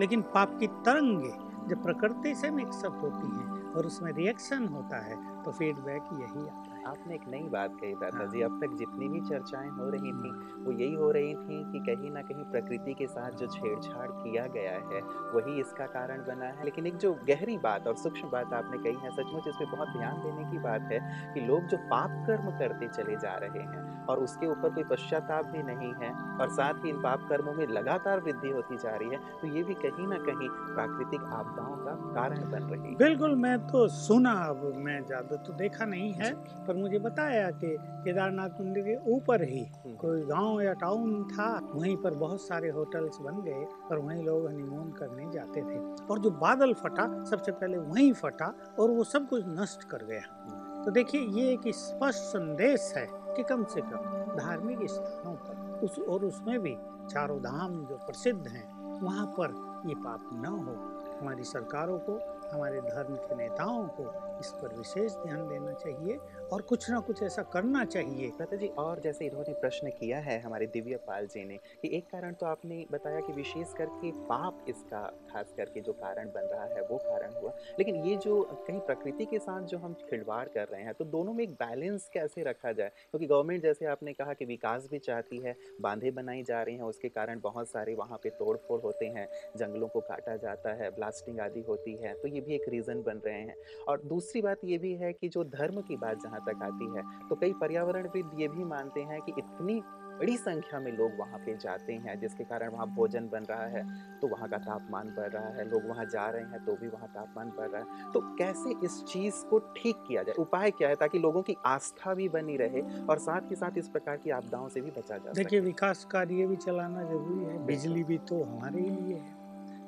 लेकिन 0.00 0.22
पाप 0.34 0.56
की 0.60 0.66
तरंगे 0.86 1.32
जब 1.68 1.82
प्रकृति 1.82 2.34
से 2.34 2.50
मिक्सअप 2.50 3.00
होती 3.02 3.26
हैं 3.28 3.72
और 3.72 3.86
उसमें 3.86 4.12
रिएक्शन 4.12 4.66
होता 4.66 4.96
है 4.96 5.16
तो 5.42 5.52
फीडबैक 5.52 6.08
यही 6.12 6.46
आता 6.48 6.74
है। 6.74 6.77
आपने 6.88 7.14
एक 7.14 7.28
नई 7.28 7.42
बात 7.50 7.76
कही 7.80 7.92
दादाजी 7.96 8.40
हाँ। 8.40 8.50
अब 8.50 8.60
तक 8.60 8.76
जितनी 8.78 9.08
भी 9.08 9.20
चर्चाएँ 9.28 9.70
हो 9.70 9.88
रही 9.90 10.12
थी 10.14 10.30
वो 10.64 10.72
यही 10.72 10.94
हो 10.94 11.10
रही 11.10 11.34
थी 11.36 11.62
कि 11.72 11.78
कहीं 11.86 12.10
ना 12.10 12.22
कहीं 12.22 12.44
प्रकृति 12.52 12.94
के 12.94 13.06
साथ 13.08 13.38
जो 13.40 13.46
छेड़छाड़ 13.48 14.08
किया 14.12 14.46
गया 14.54 14.72
है 14.84 15.00
वही 15.34 15.58
इसका 15.60 15.86
कारण 15.88 16.24
बना 16.24 16.46
है। 16.48 16.64
लेकिन 16.64 16.86
एक 16.86 16.96
जो 16.98 17.12
गहरी 17.28 17.56
बात 17.58 17.86
और 17.88 17.96
सूक्ष्म 17.98 18.30
बात 18.30 18.52
आपने 18.54 18.78
कही 18.78 19.04
है 19.04 19.10
सचमुच 19.12 19.48
इसमें 19.48 19.70
बहुत 19.70 19.88
ध्यान 19.88 20.22
देने 20.22 20.50
की 20.50 20.58
बात 20.60 20.88
है 20.92 21.00
कि 21.34 21.40
लोग 21.46 21.66
जो 21.66 21.76
पाप 21.90 22.24
कर्म 22.26 22.50
करते 22.58 22.88
चले 22.88 23.16
जा 23.18 23.34
रहे 23.44 23.62
हैं 23.64 23.86
और 24.06 24.18
उसके 24.20 24.46
ऊपर 24.46 24.74
कोई 24.74 24.84
पश्चाताप 24.90 25.46
भी 25.46 25.62
नहीं 25.62 25.92
है 26.02 26.10
और 26.40 26.50
साथ 26.52 26.84
ही 26.84 26.90
इन 26.90 27.00
पाप 27.02 27.26
कर्मों 27.28 27.52
में 27.54 27.66
लगातार 27.68 28.20
वृद्धि 28.20 28.50
होती 28.50 28.76
जा 28.76 28.94
रही 28.94 29.08
है 29.08 29.18
तो 29.40 29.54
ये 29.56 29.62
भी 29.62 29.74
कहीं 29.82 30.06
ना 30.08 30.18
कहीं 30.26 30.48
प्राकृतिक 30.74 31.24
आपदाओं 31.32 31.76
का 31.84 31.94
कारण 32.14 32.50
बन 32.50 32.62
रही 32.64 32.88
है। 32.88 32.94
बिल्कुल 32.98 33.34
मैं 33.38 33.56
तो 33.66 33.86
सुना 33.96 34.32
अब 34.44 34.62
मैं 34.78 35.00
ज़्यादा 35.06 35.36
तो 35.42 35.52
देखा 35.54 35.84
नहीं 35.86 36.12
है 36.14 36.32
पर 36.66 36.76
मुझे 36.78 36.98
बताया 36.98 37.50
कि 37.50 37.76
केदारनाथ 38.04 38.60
मंदिर 38.60 38.84
के 38.84 38.96
ऊपर 39.12 39.42
ही 39.42 39.60
हम्म। 39.60 39.94
कोई 39.96 40.22
गाँव 40.22 40.60
या 40.60 40.72
टाउन 40.72 41.24
था 41.24 41.48
वहीं 41.74 41.96
पर 41.96 42.14
बहुत 42.14 42.40
सारे 42.40 42.68
होटल्स 42.68 43.18
बन 43.20 43.42
गए 43.42 43.64
और 43.90 43.98
वहीं 43.98 44.24
लोग 44.24 44.46
हनीमून 44.46 44.90
करने 44.92 45.30
जाते 45.32 45.60
थे। 45.60 45.78
और 46.06 46.18
जो 46.18 46.30
बादल 46.30 46.72
फटा 46.74 47.06
सबसे 47.24 47.52
पहले 47.52 47.78
वहीं 47.78 48.12
फटा 48.12 48.52
और 48.78 48.90
वो 48.90 49.04
सब 49.04 49.28
कुछ 49.28 49.44
नष्ट 49.48 49.84
कर 49.84 50.04
गया। 50.04 50.82
तो 50.84 50.90
देखिए 50.90 51.20
ये 51.20 51.52
एक 51.52 51.68
स्पष्ट 51.74 52.18
संदेश 52.18 52.92
है 52.96 53.06
कि 53.12 53.42
कम 53.42 53.64
से 53.64 53.80
कम 53.80 54.36
धार्मिक 54.36 54.78
स्थानों 54.90 55.34
पर 55.34 55.80
उस 55.84 55.98
और 55.98 56.24
उसमें 56.24 56.58
भी 56.60 56.76
चारों 57.10 57.38
धाम 57.38 57.84
जो 57.86 57.96
प्रसिद्ध 57.96 58.46
हैं 58.46 58.66
वहाँ 59.00 59.26
पर 59.40 59.50
ये 59.88 59.94
पाप 59.94 60.30
न 60.32 60.46
हो। 60.46 60.74
हमारी 61.20 61.44
सरकारों 61.44 61.98
को 61.98 62.12
हमारे 62.52 62.80
धर्म 62.80 63.14
के 63.14 63.34
नेताओं 63.34 63.86
को 63.90 64.04
इस 64.40 64.50
पर 64.52 64.76
विशेष 64.76 65.14
ध्यान 65.16 65.48
देना 65.48 65.72
चाहिए 65.72 66.18
और 66.52 66.62
कुछ 66.62 66.88
ना 66.90 66.98
कुछ 67.00 67.22
ऐसा 67.22 67.42
करना 67.42 67.84
चाहिए। 67.84 68.26
लता 68.40 68.56
जी, 68.56 68.66
और 68.78 69.00
जैसे 69.00 69.26
इन्होंने 69.26 69.52
प्रश्न 69.54 69.90
किया 69.90 70.18
है 70.18 70.38
हमारे 70.40 70.66
दिव्य 70.66 70.96
पाल 71.06 71.26
जी 71.26 71.44
ने 71.44 71.56
कि 71.82 71.90
एक 71.96 72.04
कारण 72.04 72.32
तो 72.32 72.46
आपने 72.46 72.84
बताया 72.92 73.20
कि 73.20 73.32
विशेष 73.32 73.72
करके 73.72 74.10
पाप 74.26 74.64
इसका, 74.68 75.00
खास 75.30 75.52
करके 75.56 75.80
जो 75.80 75.92
कारण 75.92 76.28
बन 76.28 76.48
रहा 76.52 76.64
है, 76.64 76.82
वो 76.82 76.98
कारण 76.98 77.34
हुआ। 77.34 77.52
लेकिन 77.78 77.96
ये 78.04 78.16
जो 78.16 78.42
कहीं 78.68 78.80
प्रकृति 78.80 79.24
के 79.24 79.38
साथ 79.38 79.62
जो 79.62 79.78
हम 79.78 79.94
खिलवाड़ 80.10 80.46
कर 80.48 80.68
रहे 80.68 80.82
हैं 80.82 80.94
तो 80.94 81.04
दोनों 81.06 81.32
में 81.32 81.42
एक 81.44 81.52
बैलेंस 81.54 82.08
कैसे 82.14 82.42
रखा 82.42 82.72
जाए? 82.72 82.88
क्योंकि 82.88 83.26
तो 83.26 83.34
गवर्नमेंट 83.34 83.62
जैसे 83.62 83.86
आपने 83.86 84.12
कहा 84.12 84.32
कि 84.32 84.44
विकास 84.44 84.88
भी 84.90 84.98
चाहती 84.98 85.38
है, 85.38 85.54
बांधे 85.80 86.10
बनाई 86.10 86.42
जा 86.42 86.62
रही 86.62 86.74
हैं, 86.74 86.82
उसके 86.84 87.08
कारण 87.08 87.40
बहुत 87.40 87.68
सारे 87.68 87.94
वहाँ 87.94 88.18
पे 88.22 88.30
तोड़ 88.30 88.56
फोड़ 88.58 88.80
होते 88.80 89.06
हैं, 89.08 89.28
जंगलों 89.56 89.88
को 89.88 90.00
काटा 90.00 90.36
जाता 90.38 90.74
है, 90.74 90.90
ब्लास्टिंग 90.90 91.40
आदि 91.40 91.60
होती 91.60 91.96
है 91.96 92.14
तो 92.14 92.28
ये 92.28 92.40
भी 92.40 92.54
एक 92.54 92.68
रीज़न 92.68 93.02
बन 93.02 93.20
रहे 93.26 93.40
हैं। 93.40 93.56
और 93.88 94.02
दूसरी 94.06 94.42
बात 94.42 94.64
ये 94.64 94.78
भी 94.78 94.94
है 94.94 95.12
कि 95.12 95.28
जो 95.28 95.44
धर्म 95.46 95.80
की 95.80 95.96
बात 95.96 96.22
जहाँ 96.22 96.37
तक 96.46 96.62
आती 96.62 96.92
है। 96.96 97.02
तो 97.28 97.36
कई 97.36 97.52
पर्यावरणविद 97.60 98.30
ये 98.40 98.48
भी 98.48 98.64
मानते 98.66 99.00
हैं 99.02 99.20
कि 99.20 99.32
इतनी 99.38 99.80
बड़ी 100.20 100.36
संख्या 100.36 100.78
में 100.80 100.90
लोग 100.92 101.12
वहाँ 101.18 101.38
पे 101.38 101.54
जाते 101.56 101.92
हैं, 101.94 102.18
जिसके 102.20 102.44
कारण 102.44 102.70
वहाँ 102.70 102.86
भोजन 102.94 103.28
बन 103.28 103.44
रहा 103.50 103.66
है 103.66 103.82
तो 104.20 104.28
वहाँ 104.28 104.48
का 104.48 104.58
तापमान 104.58 105.08
बढ़ 105.16 105.28
रहा 105.28 105.48
है, 105.48 105.68
लोग 105.70 105.86
वहाँ 105.88 106.04
जा 106.04 106.26
रहे 106.26 106.42
हैं 106.42 106.64
तो 106.64 106.74
भी 106.76 106.88
वहाँ 106.88 107.08
तापमान 107.08 107.50
बढ़ 107.58 107.68
रहा 107.68 107.80
है। 107.80 108.10
तो 108.12 108.20
कैसे 108.36 108.74
इस 108.84 109.02
चीज़ 109.04 109.44
को 109.46 109.58
ठीक 109.76 110.02
किया 110.08 110.22
जाए? 110.22 110.34
उपाय 110.38 110.70
क्या 110.70 110.88
है 110.88 110.94
ताकि 110.94 111.18
लोगों 111.18 111.42
की 111.42 111.56
आस्था 111.66 112.14
भी 112.14 112.28
बनी 112.28 112.56
रहे 112.56 112.80
और 113.04 113.18
साथ 113.18 113.50
ही 113.50 113.56
साथ 113.56 113.78
इस 113.78 113.88
प्रकार 113.88 114.16
की 114.16 114.30
आपदाओं 114.32 114.68
से 114.68 114.80
भी 114.80 114.90
बचा 114.90 115.18
जाए 115.18 115.32
देखिए, 115.34 115.60
विकास 115.60 116.04
कार्य 116.10 116.46
भी 116.46 116.56
चलाना 116.58 117.02
ज़रूरी 117.02 117.44
है, 117.44 117.66
बिजली 117.66 118.04
भी 118.04 118.18
तो 118.28 118.42
हमारे 118.44 118.80
लिए 118.80 119.14
है। 119.14 119.36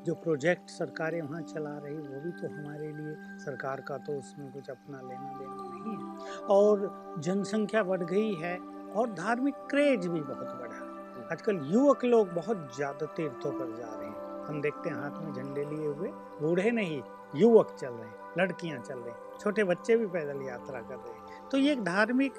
जो 0.04 0.14
प्रोजेक्ट 0.16 0.70
सरकारें 0.70 1.20
वहाँ 1.22 1.40
चला 1.44 1.76
रही 1.78 1.96
वो 1.96 2.20
भी 2.20 2.30
तो 2.32 2.48
हमारे 2.48 2.86
लिए, 2.88 3.14
सरकार 3.38 3.80
का 3.80 3.96
तो 3.98 4.18
उसमें 4.18 4.50
कुछ 4.52 4.70
अपना 4.70 5.00
लेना 5.00 5.32
देना 5.38 5.54
नहीं 5.64 5.96
है। 5.96 6.46
और 6.50 7.16
जनसंख्या 7.18 7.82
बढ़ 7.82 8.02
गई 8.04 8.34
है 8.36 8.56
और 8.92 9.12
धार्मिक 9.14 9.54
क्रेज 9.70 10.06
भी 10.06 10.20
बहुत 10.22 10.56
बढ़ा 10.60 10.74
है। 10.74 11.28
आजकल 11.32 11.60
युवक 11.66 12.04
लोग 12.04 12.32
बहुत 12.34 12.70
ज़्यादा 12.76 13.06
तीर्थों 13.16 13.52
पर 13.52 13.76
जा 13.76 13.90
रहे 13.90 14.08
हैं। 14.08 14.44
हम 14.46 14.60
देखते 14.60 14.90
हैं 14.90 14.96
हाथ 14.96 15.22
में 15.22 15.32
झंडे 15.32 15.64
लिए 15.66 15.86
हुए, 15.88 16.08
बूढ़े 16.40 16.70
नहीं, 16.72 17.02
युवक 17.36 17.76
चल 17.80 17.88
रहे 17.88 18.06
हैं, 18.06 18.14
लड़कियाँ 18.38 18.78
चल 18.80 18.98
रही 18.98 19.38
छोटे 19.40 19.64
बच्चे 19.64 19.96
भी 19.96 20.06
पैदल 20.08 20.42
यात्रा 20.42 20.80
कर 20.80 20.94
रहे 20.96 21.12
हैं। 21.12 21.19
तो 21.52 21.58
ये 21.58 21.72
एक 21.72 21.84
धार्मिक 21.84 22.32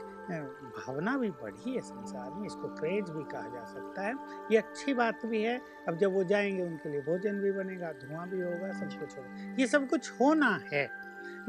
भावना 0.77 1.18
भी 1.18 1.30
बढ़ी 1.32 1.74
है 1.74 1.82
संसार 1.82 2.30
में, 2.34 2.46
इसको 2.46 2.68
क्रेज 2.75 3.10
भी 3.10 3.24
कहा 3.32 3.48
जा 3.50 3.63
सकता 3.65 4.01
है। 4.01 4.13
ये 4.51 4.58
अच्छी 4.58 4.94
बात 4.94 5.25
भी 5.25 5.41
है, 5.41 5.60
अब 5.88 5.98
जब 5.98 6.13
वो 6.13 6.24
जाएँगे, 6.24 6.63
उनके 6.63 6.89
लिए 6.89 7.01
भोजन 7.01 7.41
भी 7.41 7.51
बनेगा, 7.51 7.91
धुआँ 8.01 8.27
भी 8.30 8.41
होगा, 8.41 8.72
सब 8.72 9.00
कुछ 9.00 9.18
होगा। 9.18 9.56
ये 9.60 9.68
सब 9.68 9.88
कुछ 9.89 10.12
होना 10.12 10.60
है, 10.74 10.89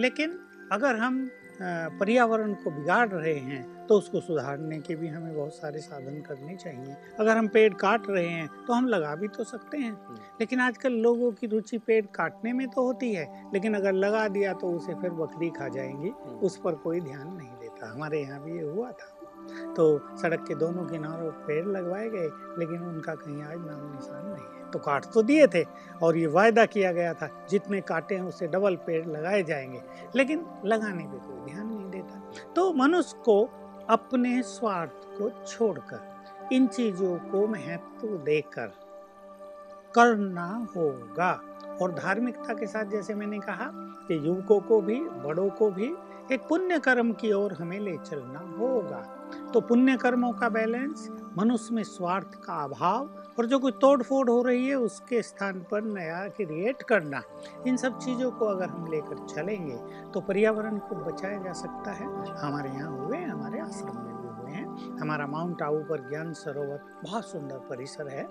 लेकिन 0.01 0.39
अगर 0.73 0.97
हम 0.97 1.25
पर्यावरण 1.61 2.53
को 2.55 2.71
बिगाड़ 2.71 3.09
रहे 3.09 3.35
हैं 3.35 3.87
तो 3.87 3.97
उसको 3.99 4.21
सुधारने 4.21 4.79
के 4.81 4.95
भी 4.95 5.09
हमें 5.09 5.35
बहुत 5.35 5.55
सारे 5.55 5.81
साधन 5.81 6.21
करने 6.21 6.57
चाहिए। 6.57 6.97
अगर 7.21 7.37
हम 7.37 7.49
पेड़ 7.49 7.73
काट 7.75 8.09
रहे 8.11 8.27
हैं 8.27 8.49
तो 8.67 8.73
हम 8.73 8.89
लगा 8.89 9.15
भी 9.15 9.29
तो 9.29 9.45
सकते 9.45 9.79
हैं। 9.79 9.93
लेकिन 10.41 10.61
आजकल 10.61 10.93
लोगों 10.99 11.31
की 11.33 11.47
रुचि 11.47 11.79
पेड़ 11.79 12.05
काटने 12.15 12.53
में 12.53 12.67
तो 12.69 12.87
होती 12.87 13.13
है 13.13 13.51
लेकिन 13.55 13.75
अगर 13.75 13.93
लगा 13.95 14.27
दिया 14.29 14.53
तो 14.55 14.71
उसे 14.71 14.95
फिर 14.95 15.11
बकरी 15.13 15.51
खा 15.51 15.69
जाएँगी 15.69 16.11
उस 16.41 16.57
पर 16.57 16.75
कोई 16.79 17.01
ध्यान 17.01 17.27
नहीं 17.29 17.59
देता। 17.61 17.93
हमारे 17.93 18.23
यहाँ 18.23 18.43
भी 18.45 18.57
ये 18.57 18.65
हुआ 18.65 18.91
था। 18.93 19.11
तो 19.77 20.17
सड़क 20.19 20.45
के 20.49 20.55
दोनों 20.55 20.85
किनारों 20.87 21.31
पेड़ 21.47 21.67
लगवाए 21.67 22.09
गए 22.09 22.29
लेकिन 22.59 22.83
उनका 22.85 23.15
कहीं 23.15 23.43
आज 23.43 23.59
नाम 23.59 23.93
निशान 23.93 24.27
नहीं 24.27 24.59
है। 24.59 24.62
तो 24.73 24.79
काट 24.79 25.05
तो 25.05 25.23
दिए 25.23 25.47
थे 25.47 25.65
और 26.03 26.17
ये 26.17 26.27
वायदा 26.27 26.67
किया 26.67 26.93
गया 26.93 27.15
था, 27.15 27.47
जितने 27.51 27.81
काटे 27.81 28.15
हैं 28.15 28.23
उससे 28.23 28.47
डबल 28.47 28.77
पेड़ 28.77 29.07
लगाए 29.07 29.43
जाएँगे। 29.43 29.83
लेकिन 30.17 30.47
लगाने 30.65 31.05
पे 31.05 31.19
कोई 31.19 31.53
ध्यान 31.53 31.67
नहीं 31.67 31.91
देता। 31.91 32.23
तो 32.57 32.73
मनुष्य 32.73 33.17
को 33.25 33.51
अपने 33.91 34.43
स्वार्थ 34.43 34.91
को 34.91 35.47
छोड़कर, 35.47 36.01
इन 36.53 36.67
चीज़ों 36.67 37.17
को 37.17 37.47
महत्व 37.47 38.09
देकर 38.09 38.67
करना 39.95 40.67
होगा। 40.77 41.41
और 41.83 41.93
धार्मिकता 41.93 42.55
के 42.55 42.67
साथ 42.67 42.85
जैसे 42.85 43.15
मैंने 43.15 43.39
कहा 43.39 43.71
कि 44.09 44.29
युवकों 44.29 44.61
को 44.61 44.81
भी, 44.81 45.01
बड़ों 45.01 45.51
को 45.51 45.71
भी 45.71 45.95
एक 46.33 46.41
पुण्य 46.49 46.79
कर्म 46.79 47.13
की 47.13 47.33
ओर 47.33 47.53
हमें 47.53 47.81
ले 47.81 47.99
चलना 47.99 48.57
होगा। 48.59 49.29
तो 49.55 49.61
पुण्य 49.61 49.97
कर्मों 49.97 50.33
का 50.33 50.49
बैलेंस, 50.49 51.09
मनुष्य 51.39 51.75
में 51.75 51.83
स्वार्थ 51.83 52.35
का 52.35 52.65
अभाव 52.65 53.22
और 53.39 53.47
जो 53.47 53.59
कोई 53.59 53.73
तोड़ 53.73 54.03
फोड़ 54.03 54.31
हो 54.31 54.43
रही 54.43 54.69
है, 54.69 54.75
उसके 54.75 55.23
स्थान 55.23 55.65
पर 55.71 55.83
नया 55.83 56.29
क्रिएट 56.29 56.83
करना। 56.83 57.23
इन 57.67 57.77
सब 57.77 57.99
चीज़ों 57.99 58.31
को 58.31 58.45
अगर 58.45 58.69
हम 58.69 58.91
लेकर 58.91 59.27
चलेंगे 59.27 59.77
तो 60.11 60.21
पर्यावरण 60.21 60.79
को 60.79 60.95
बचाया 60.95 61.39
जा 61.39 61.53
सकता 61.53 61.93
है। 61.93 62.07
हमारे 62.37 62.69
यहाँ 62.69 62.99
हुए, 62.99 63.19
हमारे 63.19 63.61
आश्रम 63.61 63.97
में 63.97 64.17
भी 64.17 64.43
हुए 64.43 64.51
हैं। 64.51 64.99
हमारा 64.99 65.27
माउंट 65.27 65.63
आबू 65.63 65.79
पर 65.79 66.09
ज्ञान 66.09 66.33
सरोवर 66.33 66.81
बहुत 67.05 67.27
सुंदर 67.27 67.59
परिसर 67.59 68.09
है। 68.09 68.29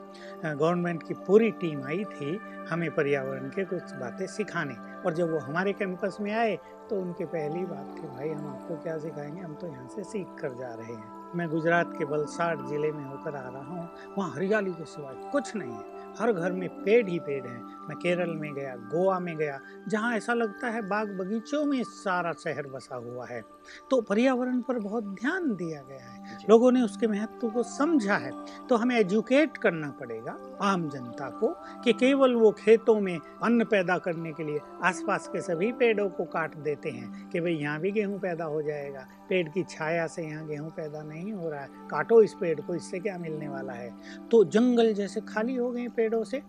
गवर्नमेंट 0.56 1.04
की 1.04 1.14
पूरी 1.14 1.52
टीम 1.52 1.84
आई 1.84 2.04
थी 2.04 2.40
हमें 2.70 2.96
पर्यावरण 2.96 3.50
के 3.50 3.66
कुछ 3.66 3.94
बातें 3.94 4.28
सिखाने। 4.28 4.76
और 5.06 5.14
जब 5.14 5.32
वो 5.32 5.40
हमारे 5.40 5.74
कैंपस 5.74 6.18
में 6.22 6.34
आए 6.34 6.60
तो 6.90 7.02
उनकी 7.02 7.26
पहली 7.26 7.66
बात 7.66 7.96
कि, 7.96 8.08
भाई, 8.08 8.30
हम 8.30 8.48
आपको 8.48 8.76
क्या 8.76 8.98
सिखाएँगे? 8.98 9.42
हम 9.42 9.56
तो 9.56 9.68
यहाँ 9.68 9.88
से 9.88 10.04
सीख 10.04 10.28
कर 10.42 10.50
जा 10.50 10.74
रहे 10.74 10.94
हैं। 10.94 11.21
मैं 11.36 11.48
गुजरात 11.50 11.94
के 11.98 12.06
वलसाड 12.06 12.68
ज़िले 12.68 12.92
में 12.92 13.04
होकर 13.06 13.36
आ 13.36 13.42
रहा 13.42 13.64
हूँ। 13.64 13.90
वहाँ 14.18 14.34
हरियाली 14.36 14.72
के 14.72 14.86
सिवाय 14.86 15.32
कुछ 15.32 15.56
नहीं 15.56 15.72
है। 15.72 16.00
हर 16.20 16.32
घर 16.32 16.52
में 16.52 16.70
पेड़ 16.70 17.10
ही 17.10 17.20
पेड़ 17.20 17.48
हैं। 17.48 17.88
मैं 17.90 17.98
केरल 17.98 18.30
में 18.30 18.54
गया, 18.54 18.76
गोवा 18.76 19.20
में 19.20 19.38
गया, 19.38 19.60
जहाँ 19.88 20.18
ऐसा 20.18 20.34
लगता 20.34 20.68
है 20.68 20.82
बाग 20.82 21.10
बगीचों 21.10 21.66
में 21.66 21.84
सारा 21.84 22.34
शहर 22.34 22.68
बसा 22.68 22.96
हुआ 22.96 23.28
है। 23.28 23.42
तो 23.90 24.02
पर्यावरण 24.02 24.62
पर 24.62 24.80
बहुत 24.80 25.04
ध्यान 25.04 25.56
दिया 25.56 25.82
गया 25.82 26.06
है। 26.06 26.38
लोगों 26.50 26.72
ने 26.72 26.82
उसके 26.82 27.08
महत्व 27.08 27.50
को 27.50 27.64
समझा 27.64 28.16
है। 28.16 28.32
तो 28.70 28.76
हमें 28.76 28.96
एजुकेट 28.98 29.58
करना 29.58 29.90
पड़ेगा 29.90 30.38
आम 30.62 30.90
जनता 30.90 31.30
को 31.30 31.48
कि 31.84 31.94
केवल 31.94 32.36
वो 32.36 32.52
खेतों 32.52 33.00
में 33.02 33.18
अन्न 33.44 33.66
पैदा 33.66 33.98
करने 33.98 34.32
के 34.32 34.44
लिए 34.44 34.60
आसपास 34.84 35.28
के 35.28 35.42
सभी 35.42 35.72
पेड़ों 35.72 36.10
को 36.10 36.24
काट 36.24 36.56
देते 36.58 36.90
हैं 36.90 37.30
कि 37.30 37.40
भाई 37.40 37.54
यहाँ 37.54 37.80
भी 37.80 37.92
गेहूँ 37.92 38.20
पैदा 38.20 38.46
हो 38.46 38.62
जाएगा। 38.62 39.08
पेड़ 39.30 39.48
की 39.50 39.64
छाया 39.64 40.08
से 40.08 40.24
यहाँ 40.24 40.48
गेहूँ 40.48 40.70
पैदा 40.70 41.02
नहीं 41.02 41.34
हो 41.34 41.50
रहा 41.50 41.62
है। 41.62 41.70
काटो 41.92 42.22
इस 42.22 42.34
पेड़ 42.34 42.60
को 42.62 42.76
इससे 42.76 43.00
क्या 43.00 43.18
मिलने 43.18 43.50
वाला 43.50 43.74
है? 43.74 43.94
तो 44.32 44.44
जंगल 44.44 44.94
जैसे 44.94 45.22
खाली 45.22 45.56
हो 45.56 45.72
गए 45.72 45.88
पेड़ों 45.88 46.24
से। 46.24 46.42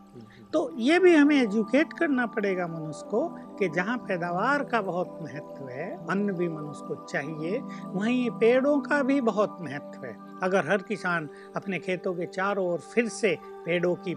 तो 0.52 0.70
ये 0.78 0.98
भी 0.98 1.14
हमें 1.14 1.36
एजुकेट 1.42 1.92
करना 1.92 2.26
पड़ेगा 2.26 2.66
मनुष्य 2.66 3.06
को 3.10 3.28
कि 3.58 3.68
जहाँ 3.68 3.96
पैदावार 3.98 4.64
का 4.64 4.80
बहुत 4.80 5.18
महत्व 5.22 5.68
है, 5.68 5.90
अन्न 6.10 6.32
भी 6.32 6.48
मनुष्य 6.48 6.86
को 6.88 6.94
चाहिए, 7.04 7.60
वहीं 7.86 8.30
पेड़ों 8.30 8.80
का 8.80 9.02
भी 9.02 9.20
बहुत 9.20 9.56
महत्व 9.60 10.04
है। 10.06 10.16
अगर 10.42 10.68
हर 10.68 10.82
किसान 10.82 11.28
अपने 11.56 11.78
खेतों 11.78 12.14
के 12.14 12.26
चारों 12.26 12.66
ओर 12.66 12.78
फिर 12.94 13.08
से 13.08 13.36
पेड़ों 13.64 13.94
की 13.94 14.14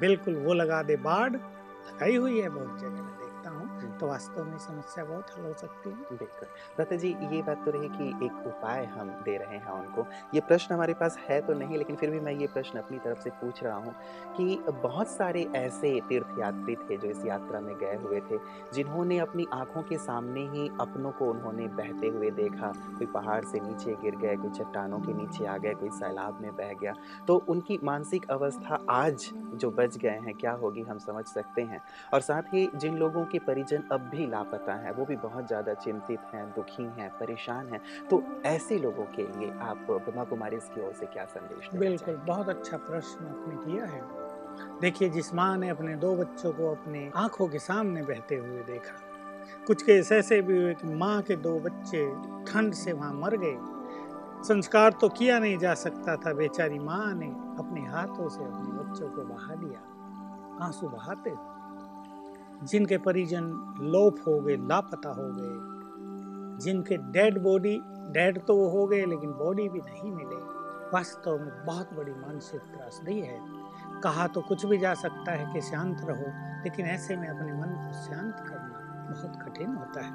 बिल्कुल 0.00 0.36
वो 0.36 0.54
लगा 0.54 0.82
दे 0.82 0.96
बाढ़, 0.96 1.32
लगाई 1.32 2.16
हुई 2.16 2.40
है, 2.40 2.48
बहुत 2.48 2.80
जगह 2.80 3.02
मैं 3.02 3.16
देखता 3.16 3.50
हूँ 3.50 3.87
तो 4.00 4.06
वास्तव 4.06 4.44
में 4.44 4.58
समस्या 4.58 5.04
बहुत 5.04 5.26
हल 5.38 5.44
हो 5.44 5.52
सकती 5.52 5.90
है। 5.90 5.96
बिल्कुल। 5.96 6.48
भ्राता 6.48 6.96
जी, 6.96 7.08
ये 7.08 7.42
बात 7.42 7.64
तो 7.64 7.70
रही 7.70 7.88
कि 7.88 8.26
एक 8.26 8.46
उपाय 8.46 8.84
हम 8.84 9.10
दे 9.10 9.36
रहे 9.36 9.56
हैं 9.56 9.70
उनको। 9.70 10.06
ये 10.34 10.40
प्रश्न 10.40 10.74
हमारे 10.74 10.94
पास 10.94 11.18
है 11.18 11.40
तो 11.40 11.54
नहीं, 11.54 11.78
लेकिन 11.78 11.96
फिर 11.96 12.10
भी 12.10 12.20
मैं 12.20 12.32
ये 12.32 12.46
प्रश्न 12.46 12.78
अपनी 12.78 12.98
तरफ़ 12.98 13.20
से 13.20 13.30
पूछ 13.30 13.62
रहा 13.64 13.76
हूँ 13.76 13.94
कि 14.36 14.64
बहुत 14.70 15.08
सारे 15.08 15.48
ऐसे 15.56 16.00
तीर्थयात्री 16.08 16.76
थे 16.76 16.96
जो 16.96 17.08
इस 17.08 17.26
यात्रा 17.26 17.60
में 17.60 17.78
गए 17.78 17.96
हुए 17.96 18.20
थे, 18.20 18.38
जिन्होंने 18.74 19.18
अपनी 19.18 19.46
आँखों 19.52 19.82
के 19.82 19.98
सामने 19.98 20.40
ही 20.40 20.68
अपनों 20.80 21.10
को 21.10 21.30
उन्होंने 21.30 21.66
बहते 21.66 22.08
हुए 22.08 22.30
देखा। 22.30 22.72
कोई 22.76 23.06
पहाड़ 23.06 23.44
से 23.44 23.60
नीचे 23.60 23.94
गिर 23.94 24.16
गए, 24.16 24.36
कोई 24.36 24.50
चट्टानों 24.50 24.98
के 24.98 25.12
नीचे 25.12 25.46
आ 25.46 25.56
गए, 25.56 25.74
कोई 25.74 25.90
सैलाब 25.90 26.40
में 26.40 26.56
बह 26.56 26.72
गया। 26.72 26.94
तो 27.28 27.44
उनकी 27.48 27.78
मानसिक 27.84 28.30
अवस्था 28.30 28.84
आज 28.90 29.30
जो 29.54 29.70
बच 29.70 29.96
गए 29.96 30.08
हैं, 30.08 30.34
क्या 30.34 30.52
होगी 30.52 30.82
हम 30.82 30.98
समझ 30.98 31.24
सकते 31.24 31.62
हैं। 31.62 31.82
और 32.14 32.20
साथ 32.20 32.42
ही 32.42 32.70
जिन 32.74 32.96
लोगों 32.96 33.24
के 33.24 33.38
परिजन 33.38 33.84
अब 33.92 34.00
भी 34.00 34.26
लापता 34.26 34.74
हैं 34.74 34.92
वो 34.92 35.04
भी 35.04 35.16
बहुत 35.16 35.46
ज़्यादा 35.46 35.74
चिंतित 35.74 36.20
हैं 36.34 36.44
दुखी 36.50 36.82
हैं 36.82 37.08
परेशान 37.10 37.68
हैं। 37.68 37.80
तो 38.10 38.22
ऐसे 38.46 38.78
लोगों 38.78 39.04
के 39.04 39.22
लिए 39.22 39.50
आप 39.60 39.86
ब्रह्मा 39.90 40.24
कुमारी 40.24 40.56
की 40.56 40.86
ओर 40.86 40.92
से 40.92 41.06
क्या 41.06 41.24
संदेश 41.24 41.68
बिल्कुल 41.74 42.16
बहुत 42.26 42.48
अच्छा 42.48 42.76
प्रश्न 42.76 43.26
आपने 43.26 43.56
किया 43.64 43.84
है। 43.84 44.02
देखिए 44.80 45.08
जिस 45.08 45.34
माँ 45.34 45.56
ने 45.58 45.68
अपने 45.68 45.94
दो 45.96 46.14
बच्चों 46.16 46.52
को 46.52 46.70
अपने 46.70 47.10
आँखों 47.16 47.48
के 47.48 47.58
सामने 47.58 48.02
बहते 48.02 48.34
हुए 48.34 48.62
देखा 48.62 48.96
कुछ 49.66 49.82
केस 49.82 50.12
ऐसे 50.12 50.40
भी 50.42 50.58
हुए 50.58 50.74
कि 50.74 50.94
माँ 50.94 51.20
के 51.22 51.36
दो 51.36 51.58
बच्चे 51.60 52.06
ठंड 52.52 52.74
से 52.74 52.92
वहाँ 52.92 53.12
मर 53.14 53.36
गए। 53.36 53.56
संस्कार 54.44 54.92
तो 54.92 55.08
किया 55.08 55.38
नहीं 55.38 55.58
जा 55.58 55.74
सकता 55.74 56.16
था 56.16 56.32
बेचारी 56.32 56.78
माँ 56.78 57.14
ने 57.14 57.26
अपने 57.58 57.80
हाथों 57.80 58.28
से 58.28 58.44
अपने 58.44 58.82
बच्चों 58.82 59.08
को 59.08 59.22
बहा 59.24 59.54
दिया 59.54 60.66
आँसू 60.66 60.88
बहाते 60.88 61.30
जिनके 62.64 62.98
परिजन 62.98 63.44
लोप 63.80 64.16
हो 64.26 64.40
गए, 64.40 64.56
लापता 64.56 65.08
हो 65.08 65.24
गए, 65.24 65.78
जिनके 66.64 66.96
डेड 66.96 67.42
बॉडी 67.42 67.80
डेड 67.86 68.46
तो 68.46 68.56
वो 68.56 68.68
हो 68.68 68.86
गए, 68.86 69.04
लेकिन 69.04 69.30
बॉडी 69.30 69.68
भी 69.68 69.78
नहीं 69.78 70.12
मिले। 70.12 70.58
वास्तव 70.94 71.38
में 71.38 71.66
बहुत 71.66 71.94
बड़ी 71.94 72.12
मानसिक 72.12 72.60
त्रासदी 72.60 73.20
है। 73.20 73.40
कहा 74.04 74.26
तो 74.26 74.40
कुछ 74.40 74.66
भी 74.66 74.78
जा 74.78 74.94
सकता 74.94 75.32
है 75.32 75.54
कि 75.54 75.60
शांत 75.60 75.96
रहो, 76.00 76.24
लेकिन 76.64 76.86
ऐसे 76.86 77.16
में 77.16 77.28
अपने 77.28 77.52
मन 77.52 77.68
को 77.68 78.06
शांत 78.06 78.34
करना 78.36 78.84
बहुत 79.10 79.42
कठिन 79.42 79.74
होता 79.74 80.00
है। 80.00 80.12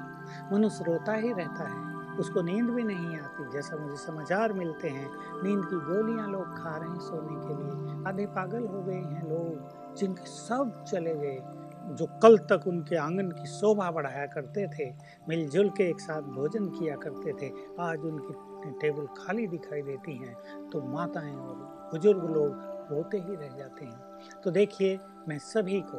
मनुष्य 0.52 0.84
रोता 0.84 1.12
ही 1.12 1.32
रहता 1.32 1.68
है। 1.68 1.94
उसको 2.18 2.42
नींद 2.42 2.70
भी 2.70 2.82
नहीं 2.82 3.16
आती। 3.16 3.50
जैसा 3.52 3.76
मुझे 3.76 3.96
समाचार 3.96 4.52
मिलते 4.52 4.88
हैं, 4.88 5.10
नींद 5.42 5.64
की 5.64 5.76
गोलियाँ 5.76 6.28
लोग 6.28 6.62
खा 6.62 6.76
रहे 6.76 6.88
हैं 6.88 7.00
सोने 7.00 7.46
के 7.46 7.62
लिए। 7.62 8.04
आधे 8.08 8.26
पागल 8.26 8.66
हो 8.66 8.82
गए 8.82 8.94
हैं 8.94 9.28
लोग, 9.28 9.94
जिनके 9.96 10.26
सब 10.26 10.84
चले 10.84 11.14
गए। 11.14 11.42
जो 11.88 12.06
कल 12.22 12.36
तक 12.50 12.66
उनके 12.66 12.96
आँगन 12.96 13.30
की 13.30 13.46
शोभा 13.46 13.90
बढ़ाया 13.90 14.26
करते 14.26 14.66
थे, 14.68 14.90
मिलजुल 15.28 15.68
के 15.70 15.88
एक 15.90 16.00
साथ 16.00 16.22
भोजन 16.34 16.66
किया 16.68 16.96
करते 16.96 17.32
थे, 17.32 17.52
आज 17.80 18.00
उनकी 18.00 18.70
टेबल 18.80 19.06
खाली 19.18 19.46
दिखाई 19.46 19.82
देती 19.82 20.16
हैं 20.16 20.68
तो 20.70 20.80
माताएँ 20.82 21.34
और 21.34 21.54
बुज़ुर्ग 21.92 22.24
लोग 22.30 22.72
रोते 22.92 23.18
ही 23.18 23.34
रह 23.36 23.56
जाते 23.56 23.84
हैं। 23.84 24.40
तो 24.44 24.50
देखिए, 24.50 24.98
मैं 25.28 25.38
सभी 25.38 25.82
को 25.86 25.98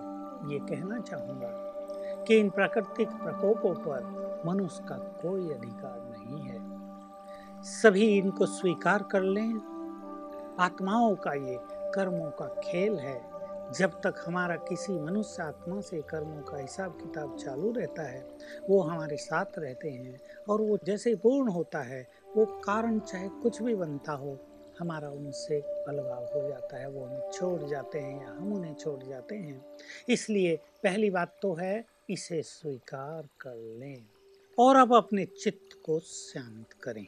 ये 0.52 0.60
कहना 0.60 1.00
चाहूँगा 1.00 1.50
कि 2.24 2.38
इन 2.38 2.50
प्राकृतिक 2.50 3.10
प्रकोपों 3.10 3.74
पर 3.78 4.44
मनुष्य 4.46 4.84
का 4.90 4.96
कोई 5.22 5.50
अधिकार 5.50 6.02
नहीं 6.10 6.42
है। 6.44 7.64
सभी 7.64 8.08
इनको 8.18 8.46
स्वीकार 8.46 9.04
कर 9.04 9.22
लें। 9.22 9.54
आत्माओं 10.60 11.16
का 11.16 11.34
ये 11.34 11.58
कर्मों 11.96 12.30
का 12.32 12.46
खेल 12.64 12.98
है। 13.00 13.35
जब 13.74 14.02
तक 14.02 14.16
हमारा 14.26 14.56
किसी 14.56 14.94
मनुष्य 14.94 15.44
आत्मा 15.44 15.82
से 15.82 16.02
कर्मों 16.02 16.42
का 16.42 16.58
हिसाब 16.58 16.92
किताब 16.92 17.38
चालू 17.38 17.72
रहता 17.72 18.04
है, 18.04 18.28
वो 18.70 18.82
हमारे 18.82 19.18
साथ 19.18 19.46
रहते 19.58 19.90
हैं 19.90 20.20
और 20.50 20.62
वो 20.62 20.78
जैसे 20.84 21.16
पूर्ण 21.16 21.50
होता 21.50 21.80
है, 21.80 22.08
वो 22.38 22.46
कारण 22.46 23.00
चाहे 23.00 23.30
कुछ 23.30 23.62
भी 23.62 23.76
बनता 23.76 24.12
हो, 24.12 24.40
हमारा 24.80 25.10
उनसे 25.10 25.60
अलगाव 25.62 26.24
हो 26.24 26.50
जाता 26.50 26.78
है, 26.78 26.90
वो 26.90 27.06
हमें 27.06 27.32
छोड़ 27.32 27.64
जाते 27.64 28.00
हैं 28.00 28.22
या 28.22 28.30
हम 28.30 28.54
उन्हें 28.54 28.76
छोड़ 28.76 29.04
जाते 29.04 29.36
हैं। 29.36 29.66
इसलिए 30.10 30.56
पहली 30.84 31.10
बात 31.10 31.38
तो 31.42 31.54
है, 31.54 31.86
इसे 32.10 32.42
स्वीकार 32.42 33.28
कर 33.42 33.56
लें 33.56 34.06
और 34.60 34.76
अब 34.76 34.96
अपने 34.96 35.26
चित्त 35.26 35.82
को 35.86 36.00
शांत 36.00 36.74
करें। 36.74 37.08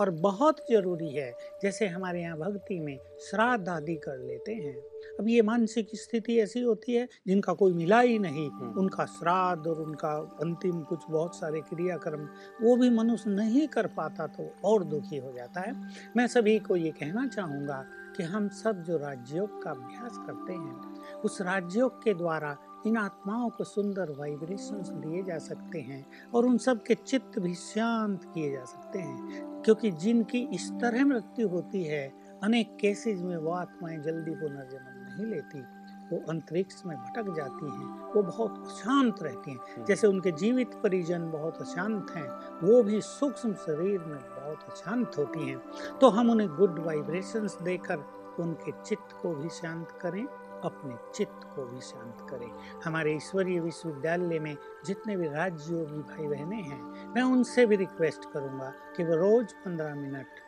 और 0.00 0.10
बहुत 0.10 0.60
ज़रूरी 0.70 1.10
है, 1.10 1.34
जैसे 1.62 1.86
हमारे 1.86 2.20
यहाँ 2.22 2.38
भक्ति 2.38 2.78
में 2.80 2.98
श्राद्ध 3.30 3.68
आदि 3.68 3.94
कर 3.94 4.18
लेते 4.18 4.54
हैं 4.54 4.82
अब 5.18 5.28
ये 5.28 5.42
मानसिक 5.42 5.88
स्थिति 5.94 6.38
ऐसी 6.38 6.60
होती 6.60 6.94
है 6.94 7.06
जिनका 7.26 7.52
कोई 7.54 7.72
मिला 7.74 8.00
ही 8.00 8.18
नहीं 8.18 8.48
हम्म। 8.50 8.80
उनका 8.80 9.04
श्राद्ध 9.08 9.66
और 9.66 9.80
उनका 9.80 10.10
अंतिम 10.42 10.80
कुछ 10.82 11.04
बहुत 11.10 11.36
सारे 11.36 11.60
क्रियाक्रम 11.68 12.28
वो 12.62 12.76
भी 12.76 12.90
मनुष्य 12.90 13.30
नहीं 13.30 13.66
कर 13.68 13.86
पाता 13.96 14.26
तो 14.28 14.50
और 14.64 14.84
दुखी 14.84 15.16
हो 15.16 15.32
जाता 15.32 15.60
है 15.60 15.72
मैं 16.16 16.26
सभी 16.28 16.58
को 16.60 16.76
ये 16.76 16.90
कहना 16.92 17.26
चाहूँगा 17.28 17.84
कि 18.16 18.22
हम 18.24 18.48
सब 18.54 18.82
जो 18.82 18.96
राजयोग 18.98 19.62
का 19.62 19.70
अभ्यास 19.70 20.18
करते 20.26 20.52
हैं 20.52 21.20
उस 21.20 21.40
राजयोग 21.42 22.02
के 22.04 22.14
द्वारा 22.14 22.56
इन 22.86 22.96
आत्माओं 22.96 23.48
को 23.50 23.64
सुंदर 23.64 24.10
वाइब्रेशंस 24.18 24.88
दिए 24.96 25.22
जा 25.22 25.38
सकते 25.40 25.80
हैं 25.80 26.04
और 26.34 26.46
उन 26.46 26.58
सब 26.58 26.82
के 26.82 26.94
चित्त 26.96 27.38
भी 27.38 27.54
शांत 27.54 28.24
किए 28.24 28.50
जा 28.50 28.64
सकते 28.66 28.98
हैं 28.98 29.62
क्योंकि 29.62 29.90
जिनकी 29.96 30.46
इस 30.54 30.70
तरह 30.72 31.04
मृत्यु 31.04 31.48
होती 31.48 31.82
है 31.84 32.06
अनेक 32.42 32.76
केसेज 32.80 33.22
में 33.22 33.36
वो 33.36 33.52
आत्माएँ 33.54 33.98
जल्दी 33.98 34.34
पुनर्जन्म 34.36 34.97
नहीं 35.18 35.30
लेती। 35.30 35.64
वो 36.10 36.18
अंतरिक्ष 36.28 36.82
में 36.86 36.96
भटक 36.96 37.32
जाती 37.36 37.70
हैं 37.70 38.12
वो 38.12 38.22
बहुत 38.22 38.58
अशांत 38.66 39.22
रहती 39.22 39.50
हैं। 39.50 39.84
जैसे 39.84 40.06
उनके 40.06 40.30
जीवित 40.32 40.74
परिजन 40.82 41.30
बहुत 41.30 41.60
अशांत 41.62 42.10
हैं 42.10 42.28
वो 42.62 42.82
भी 42.82 43.00
सूक्ष्म 43.00 43.52
शरीर 43.56 43.98
में 44.00 44.18
बहुत 44.18 44.64
अशांत 44.70 45.18
होती 45.18 45.48
हैं। 45.48 45.58
तो 46.00 46.08
हम 46.08 46.30
उन्हें 46.30 46.48
गुड 46.56 46.78
वाइब्रेशंस 46.78 47.58
देकर 47.62 48.04
उनके 48.40 48.72
चित्त 48.82 49.12
को 49.22 49.34
भी 49.34 49.48
शांत 49.48 49.98
करें 50.00 50.24
अपने 50.64 50.96
चित्त 51.14 51.44
को 51.54 51.64
भी 51.64 51.80
शांत 51.80 52.26
करें। 52.30 52.50
हमारे 52.84 53.14
ईश्वरीय 53.14 53.60
विश्वविद्यालय 53.60 54.38
में 54.38 54.56
जितने 54.86 55.16
भी 55.16 55.28
राजयोगी 55.28 56.02
भाई 56.04 56.26
बहनें 56.26 56.62
हैं 56.62 57.12
मैं 57.14 57.22
उनसे 57.22 57.66
भी 57.66 57.76
रिक्वेस्ट 57.76 58.30
करूँगा 58.32 58.72
कि 58.96 59.04
वो 59.04 59.16
रोज 59.16 59.52
पंद्रह 59.64 59.94
मिनट 59.94 60.40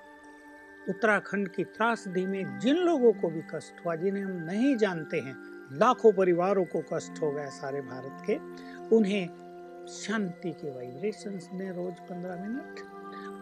उत्तराखंड 0.89 1.49
की 1.49 1.65
त्रासदी 1.65 2.27
में 2.27 2.59
जिन 2.59 2.77
लोगों 2.77 3.13
को 3.13 3.29
भी 3.29 3.43
कष्ट 3.55 3.87
हुआ, 3.87 3.95
जिन्हें 3.95 4.25
हम 4.25 4.31
नहीं 4.31 4.77
जानते 4.77 5.17
हैं, 5.17 5.37
लाखों 5.73 6.13
परिवारों 6.13 6.65
को 6.65 6.83
कष्ट 6.95 7.23
हो 7.23 7.33
गया 7.33 7.49
सारे 7.49 7.81
भारत 7.81 8.23
के, 8.31 8.37
उन्हें 8.97 9.27
शांति 9.89 10.51
के 10.51 10.71
वाइब्रेशंस 10.71 11.49
दें 11.53 11.71
रोज 11.71 11.95
पंद्रह 12.01 12.37
मिनट, 12.37 12.81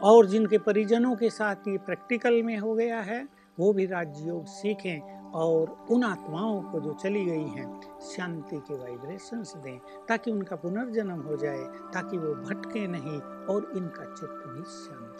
और 0.03 0.27
जिनके 0.27 0.59
परिजनों 0.59 1.16
के 1.16 1.31
साथ 1.31 1.68
ये 1.68 1.79
प्रैक्टिकल 1.79 2.42
में 2.42 2.59
हो 2.59 2.74
गया 2.74 3.01
है, 3.01 3.29
वो 3.59 3.72
भी 3.72 3.87
राजयोग 3.87 4.46
सीखें 4.46 5.01
और 5.33 5.87
उन 5.90 6.05
आत्माओं 6.05 6.62
को 6.62 6.81
जो 6.81 6.92
चली 6.92 7.24
गई 7.24 7.48
हैं, 7.48 7.81
शांति 8.01 8.57
के 8.57 8.74
वाइब्रेशंस 8.74 9.53
दें, 9.57 9.79
ताकि 10.09 10.31
उनका 10.31 10.57
पुनर्जन्म 10.57 11.20
हो 11.20 11.37
जाए, 11.37 11.64
ताकि 11.92 12.18
वो 12.18 12.35
भटके 12.35 12.87
नहीं 12.87 13.20
और 13.20 13.72
इनका 13.77 14.05
चित्त 14.05 14.44
भी 14.46 14.62
शांत 14.62 15.16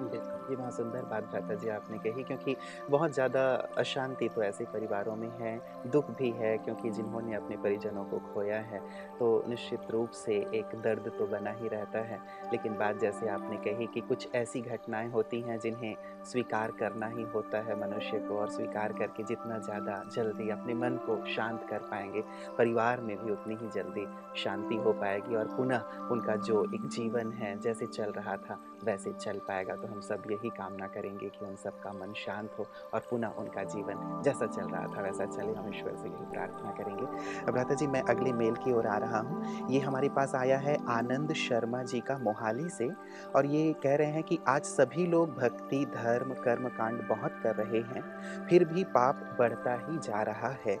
हो 0.00 0.08
जाए। 0.14 0.29
ये 0.50 0.56
बहुत 0.56 0.76
सुंदर 0.76 1.02
बात 1.04 1.24
भ्राता 1.30 1.54
जी 1.54 1.68
आपने 1.68 1.98
कही, 2.00 2.22
क्योंकि 2.22 2.56
बहुत 2.90 3.12
ज़्यादा 3.14 3.42
अशांति 3.78 4.28
तो 4.28 4.42
ऐसे 4.42 4.64
परिवारों 4.64 5.14
में 5.16 5.28
है, 5.40 5.58
दुख 5.86 6.10
भी 6.18 6.30
है, 6.32 6.56
क्योंकि 6.58 6.90
जिन्होंने 6.90 7.34
अपने 7.34 7.56
परिजनों 7.56 8.04
को 8.04 8.18
खोया 8.32 8.58
है 8.62 8.80
तो 9.18 9.28
निश्चित 9.48 9.90
रूप 9.90 10.10
से 10.16 10.34
एक 10.54 10.74
दर्द 10.82 11.10
तो 11.18 11.26
बना 11.26 11.50
ही 11.52 11.68
रहता 11.68 11.98
है। 12.00 12.18
लेकिन 12.52 12.76
बात 12.78 13.00
जैसे 13.00 13.28
आपने 13.28 13.56
कही 13.64 13.86
कि 13.94 14.00
कुछ 14.00 14.28
ऐसी 14.34 14.60
घटनाएँ 14.62 15.10
होती 15.10 15.40
हैं 15.40 15.58
जिन्हें 15.58 15.94
स्वीकार 16.24 16.70
करना 16.80 17.06
ही 17.08 17.22
होता 17.34 17.60
है 17.60 17.78
मनुष्य 17.80 18.18
को 18.18 18.38
और 18.38 18.50
स्वीकार 18.50 18.92
करके 18.92 19.24
जितना 19.24 19.58
ज़्यादा 19.60 20.02
जल्दी 20.14 20.48
अपने 20.50 20.74
मन 20.74 20.96
को 21.06 21.24
शांत 21.26 21.66
कर 21.70 21.78
पाएँगे, 21.90 22.22
परिवार 22.58 23.00
में 23.00 23.16
भी 23.16 23.32
उतनी 23.32 23.54
ही 23.54 23.68
जल्दी 23.74 24.06
शांति 24.36 24.76
हो 24.76 24.92
पाएगी 24.92 25.36
और 25.36 25.54
पुनः 25.56 26.08
उनका 26.10 26.36
जो 26.42 26.64
एक 26.74 26.88
जीवन 26.88 27.32
है 27.32 27.58
जैसे 27.60 27.86
चल 27.86 28.12
रहा 28.12 28.36
था 28.38 28.58
वैसे 28.84 29.12
चल 29.12 29.38
पाएगा 29.48 29.74
तो 29.76 29.86
हम 29.86 30.00
सब 30.00 30.22
यही 30.30 30.50
कामना 30.50 30.86
करेंगे 30.88 31.28
कि 31.28 31.44
उन 31.46 31.56
सबका 31.56 31.92
मन 31.92 32.12
शांत 32.16 32.54
हो 32.58 32.66
और 32.94 33.00
पुनः 33.10 33.38
उनका 33.38 33.62
जीवन 33.64 34.22
जैसा 34.24 34.46
चल 34.46 34.62
रहा 34.64 34.86
था, 34.86 35.02
वैसा 35.02 35.26
चले। 35.26 35.52
हम 35.52 35.68
ईश्वर 35.68 35.96
से 35.96 36.08
यही 36.08 36.30
प्रार्थना 36.30 36.70
करेंगे। 36.72 37.52
भ्राता 37.52 37.74
जी, 37.74 37.86
मैं 37.86 38.02
अगले 38.04 38.32
मेल 38.32 38.54
की 38.54 38.72
ओर 38.72 38.86
आ 38.86 38.96
रहा 38.98 39.20
हूँ। 39.20 39.68
ये 39.70 39.80
हमारे 39.80 40.08
पास 40.08 40.34
आया 40.34 40.58
है 40.58 40.76
आनंद 40.90 41.32
शर्मा 41.38 41.82
जी 41.84 42.00
का 42.00 42.18
मोहाली 42.18 42.68
से 42.70 42.88
और 43.36 43.46
ये 43.46 43.72
कह 43.82 43.94
रहे 43.96 44.10
हैं 44.10 44.22
कि 44.22 44.38
आज 44.48 44.62
सभी 44.64 45.06
लोग 45.06 45.34
भक्ति, 45.36 45.84
धर्म 45.94 46.34
कर्म 46.34 46.68
कांड 46.68 47.02
बहुत 47.08 47.40
कर 47.42 47.54
रहे 47.56 47.80
हैं, 47.88 48.02
फिर 48.48 48.64
भी 48.64 48.84
पाप 48.90 49.36
बढ़ता 49.38 49.74
ही 49.80 49.98
जा 50.00 50.22
रहा 50.22 50.54
है। 50.66 50.78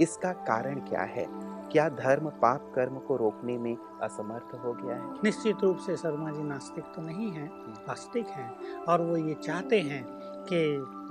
इसका 0.00 0.32
कारण 0.44 0.78
क्या 0.80 1.02
है? 1.08 1.24
क्या 1.72 1.88
धर्म 1.88 2.28
पाप 2.28 2.72
कर्म 2.74 2.98
को 2.98 3.16
रोकने 3.16 3.58
में 3.58 3.76
असमर्थ 4.02 4.54
हो 4.64 4.72
गया 4.72 4.96
है? 4.96 5.12
निश्चित 5.24 5.56
रूप 5.62 5.78
से 5.78 5.96
शर्मा 5.96 6.30
जी 6.30 6.42
नास्तिक 6.42 6.84
तो 6.84 7.02
नहीं 7.02 7.30
हैं 7.32 7.74
आस्तिक 7.88 8.26
हैं 8.26 8.74
और 8.88 9.02
वो 9.02 9.16
ये 9.16 9.34
चाहते 9.34 9.80
हैं 9.80 10.04
कि 10.52 10.62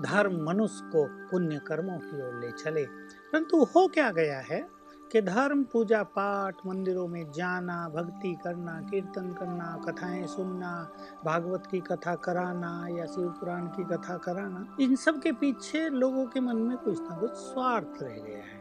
धर्म 0.08 0.44
मनुष्य 0.46 0.86
को 0.86 1.06
पुण्य 1.32 1.60
कर्मों 1.68 1.98
की 2.00 2.22
ओर 2.22 2.40
ले 2.40 2.52
चले। 2.52 2.86
परंतु 3.32 3.64
हो 3.64 3.88
क्या 3.88 4.12
गया 4.12 4.40
है 4.40 4.80
कि 5.12 5.22
धर्म 5.22 5.64
पूजा 5.64 6.04
पाठ 6.04 6.56
मंदिरों 6.66 7.08
में 7.08 7.32
जाना 7.32 7.90
भक्ति 7.90 8.38
करना 8.44 8.82
कीर्तन 8.82 9.32
करना 9.34 9.84
कथाएँ 9.88 10.28
सुनना 10.28 10.92
भागवत 11.26 11.68
की 11.72 11.80
कथा 11.80 12.16
कराना 12.16 12.88
या 12.90 13.06
शिव 13.06 13.30
पुराण 13.30 13.68
की 13.68 13.84
कथा 13.84 14.18
कराना 14.18 14.66
इन 14.80 14.96
सब 14.96 15.22
के 15.22 15.32
पीछे 15.32 15.90
लोगों 15.90 16.26
के 16.26 16.40
मन 16.40 16.58
में 16.58 16.78
कुछ 16.78 17.02
ना 17.02 17.18
कुछ 17.18 17.32
स्वार्थ 17.32 18.04
रह 18.04 18.10
गया 18.10 18.38
है। 18.38 18.59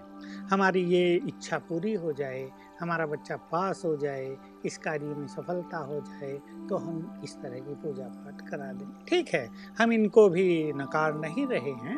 हमारी 0.51 0.83
ये 0.85 1.15
इच्छा 1.19 1.59
पूरी 1.59 1.95
हो 1.95 2.13
जाए, 2.13 2.49
हमारा 2.81 3.07
बच्चा 3.07 3.37
पास 3.53 3.83
हो 3.85 3.97
जाए, 3.97 4.37
इस 4.65 4.79
कार्य 4.79 5.15
में 5.15 5.27
सफलता 5.27 5.79
हो 5.79 6.01
जाए 6.01 6.33
तो 6.69 6.77
हम 6.77 7.21
इस 7.25 7.37
तरह 7.37 7.59
की 7.59 7.75
पूजा 7.77 8.05
पाठ 8.05 8.49
करा 8.51 8.73
दें। 8.73 8.87
ठीक 9.09 9.29
है, 9.29 9.49
हम 9.79 9.93
इनको 9.93 10.29
भी 10.29 10.73
नकार 10.73 11.15
नहीं 11.17 11.47
रहे 11.47 11.73
हैं। 11.83 11.97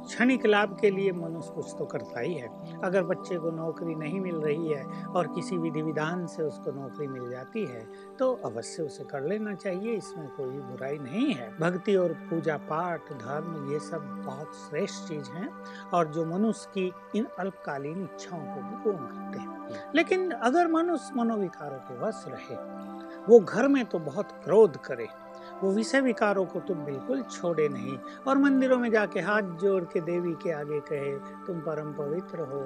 क्षणिक 0.00 0.46
लाभ 0.46 0.76
के 0.80 0.90
लिए 0.90 1.12
मनुष्य 1.12 1.52
कुछ 1.54 1.74
तो 1.78 1.84
करता 1.84 2.20
ही 2.20 2.34
है। 2.34 2.48
अगर 2.80 3.02
बच्चे 3.02 3.36
को 3.38 3.50
नौकरी 3.50 3.94
नहीं 3.94 4.20
मिल 4.20 4.36
रही 4.36 4.68
है 4.68 5.04
और 5.06 5.26
किसी 5.26 5.56
विधि 5.58 5.82
विधान 5.82 6.26
से 6.26 6.42
उसको 6.42 6.72
नौकरी 6.72 7.06
मिल 7.08 7.30
जाती 7.30 7.64
है 7.66 7.86
तो 8.18 8.32
अवश्य 8.44 8.82
उसे 8.82 9.04
कर 9.04 9.22
लेना 9.22 9.54
चाहिए, 9.54 9.92
इसमें 9.92 10.28
कोई 10.28 10.58
बुराई 10.60 10.98
नहीं 10.98 11.32
है। 11.34 11.50
भक्ति 11.60 11.96
और 11.96 12.12
पूजा 12.30 12.56
पाठ, 12.70 13.12
धर्म, 13.14 13.72
ये 13.72 13.78
सब 13.80 14.04
बहुत 14.26 14.54
श्रेष्ठ 14.58 15.08
चीज़ 15.08 15.30
हैं 15.30 15.48
और 15.94 16.08
जो 16.08 16.24
मनुष्य 16.26 16.70
की 16.74 17.18
इन 17.18 17.26
अल्पकालीन 17.38 18.02
इच्छाओं 18.04 18.40
को 18.40 18.60
भी 18.60 18.82
पूर्ण 18.84 19.06
करते 19.06 19.38
हैं। 19.38 19.92
लेकिन 19.94 20.30
अगर 20.30 20.68
मनुष्य 20.68 21.14
मनोविकारों 21.16 21.78
के 21.80 21.98
वश 21.98 22.24
रहे, 22.28 22.56
वो 23.28 23.38
घर 23.40 23.68
में 23.68 23.84
तो 23.84 23.98
बहुत 24.00 24.30
क्रोध 24.44 24.76
करे 24.76 25.06
वो 25.62 25.72
विषय 25.72 26.00
विकारों 26.00 26.44
को 26.44 26.60
तुम 26.60 26.78
बिल्कुल 26.78 27.22
छोड़े 27.22 27.68
नहीं 27.68 27.98
और 28.26 28.38
मंदिरों 28.38 28.78
में 28.78 28.90
जाके 28.90 29.20
हाथ 29.20 29.42
जोड़ 29.42 29.84
के 29.84 30.00
देवी 30.00 30.32
के 30.32 30.50
आगे 30.50 30.80
कहे 30.80 31.12
तुम 31.46 31.60
परम 31.60 31.92
पवित्र 31.92 32.40
हो 32.40 32.60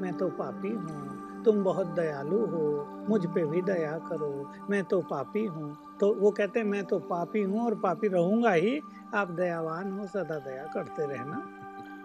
मैं 0.00 0.12
तो 0.12 0.28
पापी 0.28 0.68
हूँ 0.68 1.42
तुम 1.44 1.62
बहुत 1.64 1.86
दयालु 1.86 2.38
हो 2.46 2.64
मुझ 3.08 3.26
पे 3.26 3.44
भी 3.44 3.62
दया 3.62 3.98
करो 3.98 4.52
मैं 4.70 4.84
तो 4.84 5.00
पापी 5.00 5.44
हूँ। 5.44 5.76
तो 6.00 6.14
वो 6.14 6.30
कहते 6.30 6.60
हैं 6.60 6.66
मैं 6.66 6.84
तो 6.84 6.98
पापी 6.98 7.42
हूँ 7.42 7.64
और 7.64 7.74
पापी 7.74 8.08
रहूँगा 8.08 8.52
ही 8.52 8.80
आप 9.14 9.30
दयावान 9.30 9.92
हो 9.92 10.06
सदा 10.06 10.38
दया 10.38 10.64
करते 10.74 11.06
रहना। 11.06 11.42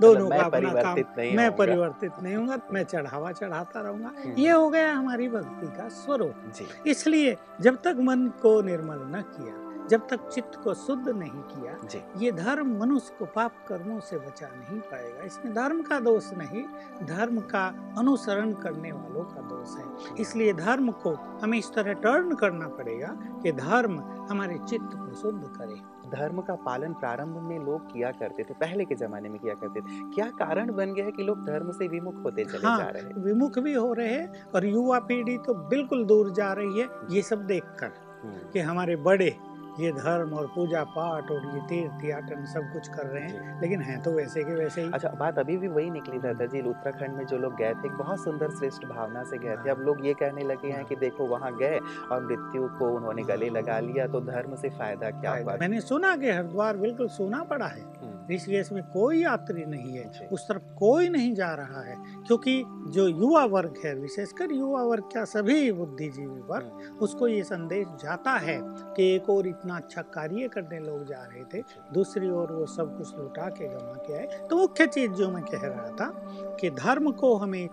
दोनों 0.01 0.29
का 0.29 0.35
अपना 0.35 0.73
काम 0.73 0.97
मैं 1.37 1.55
परिवर्तित 1.55 2.11
नहीं 2.23 2.35
हूँ 2.35 2.61
मैं 2.73 2.83
चढ़ावा 2.83 3.31
चढ़ाता 3.31 3.81
रहूँगा। 3.81 4.11
हम्म। 4.25 4.33
ये 4.37 4.51
हो 4.51 4.69
गया 4.69 4.93
हमारी 4.93 5.27
भक्ति 5.29 5.67
का 5.67 5.87
स्वरूप। 5.89 6.87
इसलिए 6.87 7.37
जब 7.61 7.75
तक 7.75 7.97
मन 7.99 8.27
को 8.41 8.61
निर्मल 8.61 8.99
न 9.15 9.21
किया 9.21 9.62
जब 9.89 10.07
तक 10.07 10.27
चित्त 10.29 10.55
को 10.63 10.73
शुद्ध 10.73 11.09
नहीं 11.09 11.41
किया 11.43 11.77
ये 12.19 12.31
धर्म 12.31 12.77
मनुष्य 12.79 13.15
को 13.19 13.25
पाप 13.25 13.55
कर्मों 13.67 13.99
से 13.99 14.17
बचा 14.17 14.47
नहीं 14.47 14.79
पाएगा। 14.79 15.23
इसमें 15.23 15.53
धर्म 15.53 15.81
का 15.81 15.99
दोष 15.99 16.31
नहीं 16.33 16.63
धर्म 17.07 17.39
का 17.39 17.65
अनुसरण 17.97 18.53
करने 18.53 18.91
वालों 18.91 19.23
का 19.23 19.41
दोष 19.41 19.77
है। 19.77 20.21
इसलिए 20.21 20.53
धर्म 20.53 20.91
को 20.91 21.13
हमें 21.43 21.57
इस 21.57 21.73
तरह 21.73 21.93
टर्न 21.93 22.35
करना 22.35 22.67
पड़ेगा 22.67 23.07
कि 23.43 23.51
धर्म 23.51 23.99
हमारे 24.29 24.57
चित्त 24.69 24.89
को 24.93 25.13
शुद्ध 25.13 25.43
करे। 25.57 25.81
धर्म 26.09 26.41
का 26.41 26.55
पालन 26.55 26.93
प्रारंभ 26.93 27.37
में 27.41 27.59
लोग 27.59 27.91
किया 27.93 28.11
करते 28.11 28.43
थे 28.43 28.53
पहले 28.53 28.85
के 28.85 28.95
जमाने 28.95 29.29
में 29.29 29.39
किया 29.39 29.53
करते 29.53 29.81
थे। 29.81 29.99
क्या 30.15 30.25
कारण 30.39 30.71
बन 30.75 30.93
गया 30.93 31.05
है 31.05 31.11
कि 31.11 31.23
लोग 31.23 31.45
धर्म 31.45 31.71
से 31.71 31.87
विमुख 31.87 32.23
होते 32.23 32.45
चले 32.45 32.67
हाँ, 32.67 32.77
जा 32.77 32.89
रहे 32.89 33.03
हैं? 33.03 33.23
विमुख 33.23 33.59
भी 33.59 33.73
हो 33.73 33.93
रहे 33.93 34.13
हैं 34.13 34.51
और 34.55 34.65
युवा 34.65 34.99
पीढ़ी 34.99 35.37
तो 35.37 35.53
बिल्कुल 35.69 36.05
दूर 36.05 36.31
जा 36.31 36.51
रही 36.53 36.79
है 36.79 36.87
ये 37.11 37.21
सब 37.21 37.45
देखकर 37.45 37.91
हम्म। 38.23 38.49
कि 38.51 38.59
हमारे 38.59 38.95
बड़े 38.95 39.35
ये 39.79 39.91
धर्म 39.91 40.33
और 40.33 40.47
पूजा 40.47 40.83
पाठ 40.83 41.31
और 41.31 41.45
ये 41.55 41.61
तीर्थ 41.61 42.03
याटन 42.05 42.45
सब 42.45 42.71
कुछ 42.73 42.87
कर 42.87 43.05
रहे 43.05 43.23
हैं। 43.23 43.61
लेकिन 43.61 43.81
हैं 43.81 44.01
तो 44.03 44.11
वैसे 44.11 44.43
के 44.43 44.55
वैसे 44.55 44.81
ही। 44.81 44.91
अच्छा 44.93 45.09
बात 45.09 45.39
अभी 45.39 45.57
भी 45.57 45.67
वही 45.67 45.89
निकली 45.89 46.19
दादाजी 46.19 46.61
उत्तराखंड 46.61 47.17
में 47.17 47.25
जो 47.25 47.37
लोग 47.37 47.55
गए 47.55 47.73
थे 47.73 47.89
बहुत 47.89 48.23
सुंदर 48.23 48.49
श्रेष्ठ 48.49 48.85
भावना 48.85 49.23
से 49.23 49.37
गए 49.37 49.55
थे। 49.57 49.69
अब 49.69 49.81
लोग 49.81 50.05
ये 50.07 50.13
कहने 50.13 50.43
लगे 50.43 50.71
हैं 50.71 50.85
कि 50.85 50.95
देखो 50.95 51.25
वहाँ 51.25 51.55
गए 51.57 51.79
और 52.11 52.25
मृत्यु 52.25 52.67
को 52.79 52.89
उन्होंने 52.89 53.23
गले 53.23 53.49
लगा 53.49 53.79
लिया 53.79 54.07
तो 54.07 54.19
धर्म 54.21 54.55
से 54.55 54.69
फ़ायदा 54.69 55.09
क्या 55.11 55.35
हुआ? 55.35 55.57
मैंने 55.61 55.81
सुना 55.81 56.15
कि 56.15 56.31
हरिद्वार 56.31 56.77
बिल्कुल 56.77 57.07
सोना 57.07 57.43
पड़ा 57.43 57.67
है। 57.67 57.81
हम्म। 58.23 58.59
इसमें 58.59 58.83
कोई 58.83 59.21
यात्री 59.23 59.65
नहीं 59.65 59.97
है, 59.97 60.27
उस 60.31 60.47
तरफ़ 60.47 60.63
कोई 60.75 61.09
नहीं 61.09 61.33
जा 61.35 61.53
रहा 61.53 61.81
है, 61.81 61.95
क्योंकि 62.27 62.63
जो 62.87 63.07
युवा 63.07 63.43
वर्ग 63.45 63.81
है, 63.85 63.93
विशेषकर 63.95 64.51
युवा 64.51 64.83
वर्ग 64.83 65.03
क्या 65.11 65.23
सभी 65.25 65.71
बुद्धिजीवी 65.71 66.41
वर्ग। 66.49 67.01
उसको 67.01 67.27
ये 67.27 67.43
संदेश 67.43 67.87
जाता 68.03 68.31
है 68.39 68.57
कि 68.95 69.13
एक 69.15 69.29
और 69.29 69.47
इतना 69.47 69.75
अच्छा 69.75 70.01
कार्य 70.13 70.47
करने 70.47 70.79
लोग 70.79 71.05
जा 71.05 71.23
रहे 71.23 71.43
थे, 71.53 71.63
दूसरी 71.93 72.29
ओर 72.31 72.51
वो 72.51 72.65
सब 72.67 72.97
कुछ 72.97 73.17
लुटा 73.17 73.47
के 73.49 73.69
जमा 73.69 73.95
के 74.07 74.17
आए 74.17 74.47
तो 74.49 74.57
मुख्य 74.57 74.87
चीज़ 74.87 75.11
जो 75.11 75.29
मैं 75.31 75.43
कह 75.43 75.67
रहा 75.67 75.89
था 75.91 76.11
कि 76.59 76.69
धर्म 76.73 77.11
को 77.13 77.35
हमें 77.35 77.67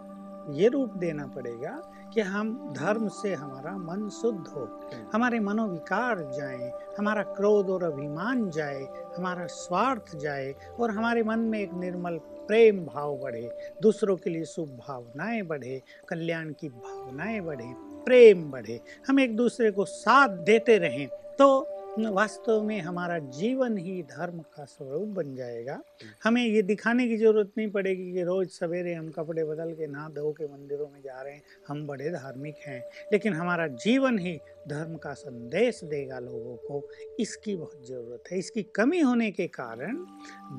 ये 0.51 0.69
रूप 0.69 0.97
देना 0.97 1.27
पड़ेगा 1.27 1.73
कि 2.15 2.21
हम 2.21 2.53
धर्म 2.77 3.09
से 3.13 3.33
हमारा 3.35 3.77
मन 3.79 4.09
शुद्ध 4.13 4.47
हो 4.49 4.61
हम्म। 4.61 5.07
हमारे 5.13 5.41
मनोविकार 5.41 6.21
जाए 6.37 6.73
हमारा 6.99 7.23
क्रोध 7.35 7.71
और 7.71 7.83
अभिमान 7.83 8.49
जाए 8.51 8.83
हमारा 9.17 9.47
स्वार्थ 9.47 10.17
जाए 10.17 10.55
और 10.81 10.91
हमारे 10.91 11.23
मन 11.23 11.39
में 11.51 11.59
एक 11.61 11.75
निर्मल 11.75 12.19
प्रेम 12.49 12.85
भाव 12.87 13.17
बढ़े 13.17 13.51
दूसरों 13.83 14.17
के 14.17 14.31
लिए 14.31 14.45
शुभ 14.45 14.69
भावनाएँ 14.79 15.43
बढ़े 15.43 15.81
कल्याण 16.09 16.53
की 16.53 16.69
भावनाएँ 16.69 17.41
बढ़े 17.41 17.73
प्रेम 18.07 18.51
बढ़े 18.51 18.81
हम 19.09 19.21
एक 19.21 19.37
दूसरे 19.37 19.71
को 19.71 19.85
साथ 19.85 20.37
देते 20.45 20.79
रहें 20.79 21.07
तो 21.39 21.51
वास्तव 21.99 22.63
में 22.63 22.81
हमारा 22.81 23.19
जीवन 23.37 23.77
ही 23.79 24.03
धर्म 24.11 24.39
का 24.55 24.65
स्वरूप 24.65 25.09
बन 25.15 25.35
जाएगा। 25.37 25.79
हमें 26.25 26.43
ये 26.43 26.63
दिखाने 26.63 27.07
की 27.09 27.17
ज़रूरत 27.17 27.51
नहीं 27.59 27.71
पड़ेगी 27.71 28.13
कि 28.13 28.23
रोज 28.25 28.49
सवेरे 28.49 28.95
हम 28.95 29.09
कपड़े 29.11 29.45
बदल 29.45 29.73
के 29.75 29.87
नहा 29.87 30.09
धो 30.09 30.31
के 30.33 30.45
मंदिरों 30.45 30.87
में 30.89 31.01
जा 31.03 31.21
रहे 31.23 31.35
हैं 31.35 31.43
हम 31.69 31.87
बड़े 31.87 32.11
धार्मिक 32.11 32.57
हैं 32.67 32.81
लेकिन 33.13 33.35
हमारा 33.35 33.67
जीवन 33.85 34.19
ही 34.19 34.39
धर्म 34.69 34.97
का 34.97 35.13
संदेश 35.15 35.81
देगा 35.85 36.19
लोगों 36.19 36.57
को 36.59 36.89
इसकी 37.21 37.55
बहुत 37.57 37.87
ज़रूरत 37.87 38.25
है। 38.33 38.39
इसकी 38.39 38.63
कमी 38.77 39.01
होने 39.01 39.31
के 39.31 39.47
कारण 39.49 39.97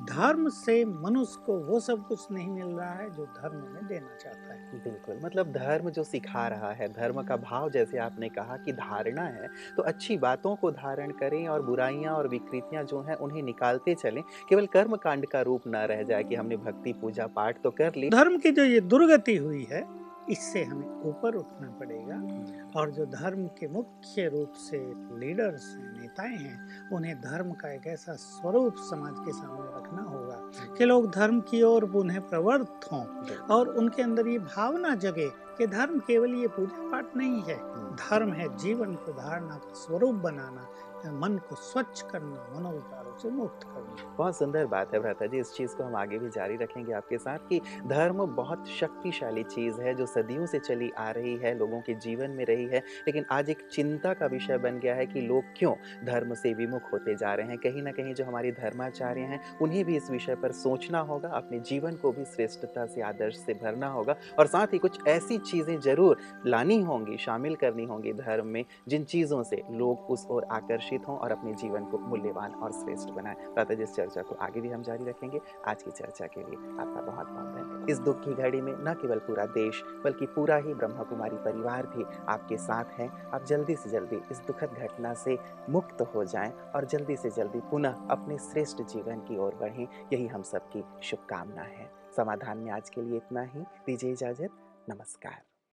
धर्म 0.06 0.48
से 0.50 0.84
मनुष्य 0.84 1.42
को 1.46 1.58
वो 1.66 1.80
सब 1.80 2.06
कुछ 2.08 2.26
नहीं 2.32 2.48
मिल 2.48 2.66
रहा 2.68 2.92
है 2.92 3.08
जो 3.10 3.24
धर्म 3.26 3.56
में 3.74 3.86
देना 3.88 4.16
चाहता 4.16 4.54
है। 4.54 4.80
बिल्कुल 4.80 5.20
मतलब 5.24 5.52
धर्म 5.52 5.90
जो 5.90 6.04
सिखा 6.04 6.46
रहा 6.48 6.72
है 6.72 6.88
धर्म 6.92 7.22
का 7.22 7.36
भाव 7.38 7.70
जैसे 7.70 7.98
आपने 8.00 8.28
कहा 8.30 8.56
कि 8.56 8.72
धारणा 8.72 9.22
है 9.22 9.48
तो 9.76 9.82
अच्छी 9.84 10.16
बातों 10.18 10.54
को 10.56 10.70
धारण 10.72 11.10
करें 11.12 11.46
और 11.48 11.62
बुराइयाँ 11.62 12.14
और 12.14 12.28
विकृतियाँ 12.28 12.84
जो 12.84 13.02
हैं 13.02 13.16
उन्हें 13.16 13.42
निकालते 13.42 13.94
चलें। 13.94 14.22
केवल 14.48 14.66
कर्म 14.68 14.96
कांड 14.98 15.26
का 15.26 15.40
रूप 15.42 15.66
ना 15.66 15.84
रह 15.84 16.02
जाए 16.02 16.24
कि 16.24 16.34
हमने 16.34 16.56
भक्ति 16.58 16.92
पूजा 16.92 17.26
पाठ 17.28 17.62
तो 17.62 17.70
कर 17.72 17.94
ली। 17.96 18.10
धर्म 18.10 18.38
की 18.38 18.52
जो 18.52 18.64
ये 18.64 18.80
दुर्गति 18.82 19.36
हुई 19.36 19.66
है 19.70 19.84
इससे 20.28 20.64
हमें 20.64 21.02
ऊपर 21.02 21.34
उठना 21.34 21.70
पड़ेगा। 21.70 22.80
और 22.80 22.90
जो 22.90 23.06
धर्म 23.06 23.46
के 23.46 23.68
मुख्य 23.68 24.28
रूप 24.28 24.52
से 24.52 24.78
लीडर्स 25.18 25.66
हैं 25.76 26.00
नेताएँ 26.00 26.36
हैं 26.36 26.90
उन्हें 26.90 27.20
धर्म 27.20 27.52
का 27.52 27.72
एक 27.72 27.86
ऐसा 27.86 28.14
स्वरूप 28.14 28.74
समाज 28.76 29.14
के 29.18 29.32
सामने 29.32 29.76
रखना 29.76 30.02
होगा 30.02 30.74
कि 30.76 30.84
लोग 30.84 31.10
धर्म 31.10 31.40
की 31.40 31.62
ओर 31.62 31.84
पुनः 31.90 32.20
प्रवृत्त 32.20 32.92
हों। 32.92 33.04
और 33.46 33.68
उनके 33.68 34.02
अंदर 34.02 34.28
ये 34.28 34.38
भावना 34.38 34.94
जगे 34.94 35.30
कि 35.58 35.66
धर्म 35.66 35.98
केवल 35.98 36.34
ये 36.34 36.48
पूजा 36.48 36.90
पाठ 36.90 37.16
नहीं 37.16 37.42
है। 37.42 37.56
धर्म 37.96 38.32
है 38.32 38.56
जीवन 38.56 38.94
को 38.94 39.12
धारणा 39.12 39.56
का 39.56 39.72
स्वरूप 39.74 40.14
बनाना 40.14 40.68
मन 41.10 41.38
को 41.38 41.54
स्वच्छ 41.54 42.02
करना 42.02 42.58
मनोविकारों 42.58 43.01
से 43.22 43.30
मुक्त 43.30 43.64
करना 43.64 44.14
बहुत 44.18 44.36
सुंदर 44.36 44.66
बात 44.66 44.94
है 44.94 45.00
भ्राता 45.00 45.26
जी, 45.26 45.38
इस 45.38 45.52
चीज़ 45.52 45.74
को 45.76 45.84
हम 45.84 45.96
आगे 45.96 46.18
भी 46.18 46.28
जारी 46.28 46.56
रखेंगे 46.56 46.92
आपके 46.92 47.18
साथ 47.18 47.38
कि 47.48 47.60
धर्म 47.86 48.24
बहुत 48.36 48.68
शक्तिशाली 48.68 49.42
चीज़ 49.44 49.80
है 49.80 49.94
जो 49.94 50.06
सदियों 50.06 50.46
से 50.46 50.58
चली 50.58 50.90
आ 50.98 51.10
रही 51.10 51.36
है, 51.36 51.54
लोगों 51.58 51.80
के 51.80 51.94
जीवन 51.94 52.30
में 52.30 52.44
रही 52.44 52.64
है, 52.66 52.78
लेकिन 53.06 53.24
आज 53.30 53.50
एक 53.50 53.66
चिंता 53.72 54.12
का 54.14 54.26
विषय 54.26 54.58
बन 54.58 54.78
गया 54.78 54.94
है 54.94 55.06
कि 55.06 55.20
लोग 55.20 55.44
क्यों 55.56 55.74
धर्म 56.04 56.34
से 56.34 56.52
विमुख 56.54 56.92
होते 56.92 57.14
जा 57.14 57.34
रहे 57.34 57.46
हैं। 57.46 57.58
कहीं 57.58 57.82
ना 57.82 57.92
कहीं 57.92 58.14
जो 58.14 58.24
हमारे 58.24 58.50
धर्माचार्य 58.52 59.20
हैं, 59.22 59.40
उन्हें 59.62 59.84
भी 59.84 59.96
इस 59.96 60.10
विषय 60.10 60.34
पर 60.34 60.52
सोचना 60.52 61.00
होगा, 61.00 61.28
अपने 61.28 61.60
जीवन 61.60 61.96
को 61.96 62.12
भी 62.12 62.24
श्रेष्ठता 62.24 62.86
से, 62.86 63.02
आदर्श 63.02 63.36
से 63.36 63.54
भरना 63.54 63.88
होगा 63.88 64.16
और 64.38 64.46
साथ 64.46 64.72
ही 64.72 64.78
कुछ 64.78 64.98
ऐसी 65.08 65.38
चीज़ें 65.38 65.78
ज़रूर 65.80 66.18
लानी 66.46 66.80
होंगी, 66.82 67.16
शामिल 67.16 67.54
करनी 67.54 67.84
होंगी 67.84 68.12
धर्म 68.12 68.46
में, 68.46 68.64
जिन 68.88 69.04
चीज़ों 69.04 69.42
से 69.42 69.62
लोग 69.70 70.10
उस 70.10 70.26
ओर 70.30 70.46
आकर्षित 70.52 71.08
हों 71.08 71.18
और 71.18 71.32
अपने 71.32 71.54
जीवन 71.54 71.84
को 71.84 71.98
मूल्यवान 71.98 72.50
और 72.52 72.72
श्रेष्ठ 72.72 73.11
बनाएँ। 73.12 73.36
प्रातः 73.54 73.74
जिस 73.74 73.94
चर्चा 73.94 74.22
को 74.22 74.34
आगे 74.34 74.60
भी 74.60 74.68
हम 74.68 74.82
जारी 74.82 75.04
रखेंगे, 75.04 75.40
आज 75.68 75.82
की 75.82 75.90
चर्चा 75.90 76.26
के 76.26 76.40
लिए 76.40 76.56
आपका 76.56 77.00
बहुत 77.00 77.26
बहुत 77.28 77.46
धन्यवाद। 77.46 77.90
इस 77.90 77.98
दुख 77.98 78.24
की 78.24 78.34
घड़ी 78.34 78.60
में 78.60 78.72
न 78.78 78.94
केवल 78.94 79.18
पूरा 79.18 79.46
देश, 79.46 79.82
बल्कि 80.04 80.26
पूरा 80.26 80.56
ही 80.56 80.74
ब्रह्मा 80.74 81.02
कुमारी 81.02 81.36
परिवार 81.36 81.86
भी 81.86 82.04
आपके 82.28 82.56
साथ 82.56 82.84
हैं। 82.84 83.26
आप 83.26 83.44
जल्दी 83.44 83.76
से 83.76 83.90
जल्दी 83.90 84.20
इस 84.30 84.38
दुखद 84.46 84.70
घटना 84.70 85.14
से 85.14 85.38
मुक्त 85.70 86.02
हो 86.02 86.24
जाएँ 86.24 86.52
और 86.52 86.84
जल्दी 86.84 87.16
से 87.16 87.30
जल्दी 87.30 87.60
पुनः 87.60 87.94
अपने 88.10 88.38
श्रेष्ठ 88.38 88.82
जीवन 88.82 89.18
की 89.18 89.38
ओर 89.38 89.54
बढ़ें। 89.54 89.88
यही 90.12 90.26
हम 90.26 90.42
सबकी 90.42 90.84
शुभकामना 91.02 91.62
है। 91.62 91.90
समाधान 92.16 92.58
में 92.58 92.70
आज 92.70 92.90
के 92.90 93.02
लिए 93.02 93.16
इतना 93.16 93.42
ही। 93.42 93.60
दीजिए 93.60 94.12
इजाज़त। 94.12 94.50
नमस्कार। 94.88 95.51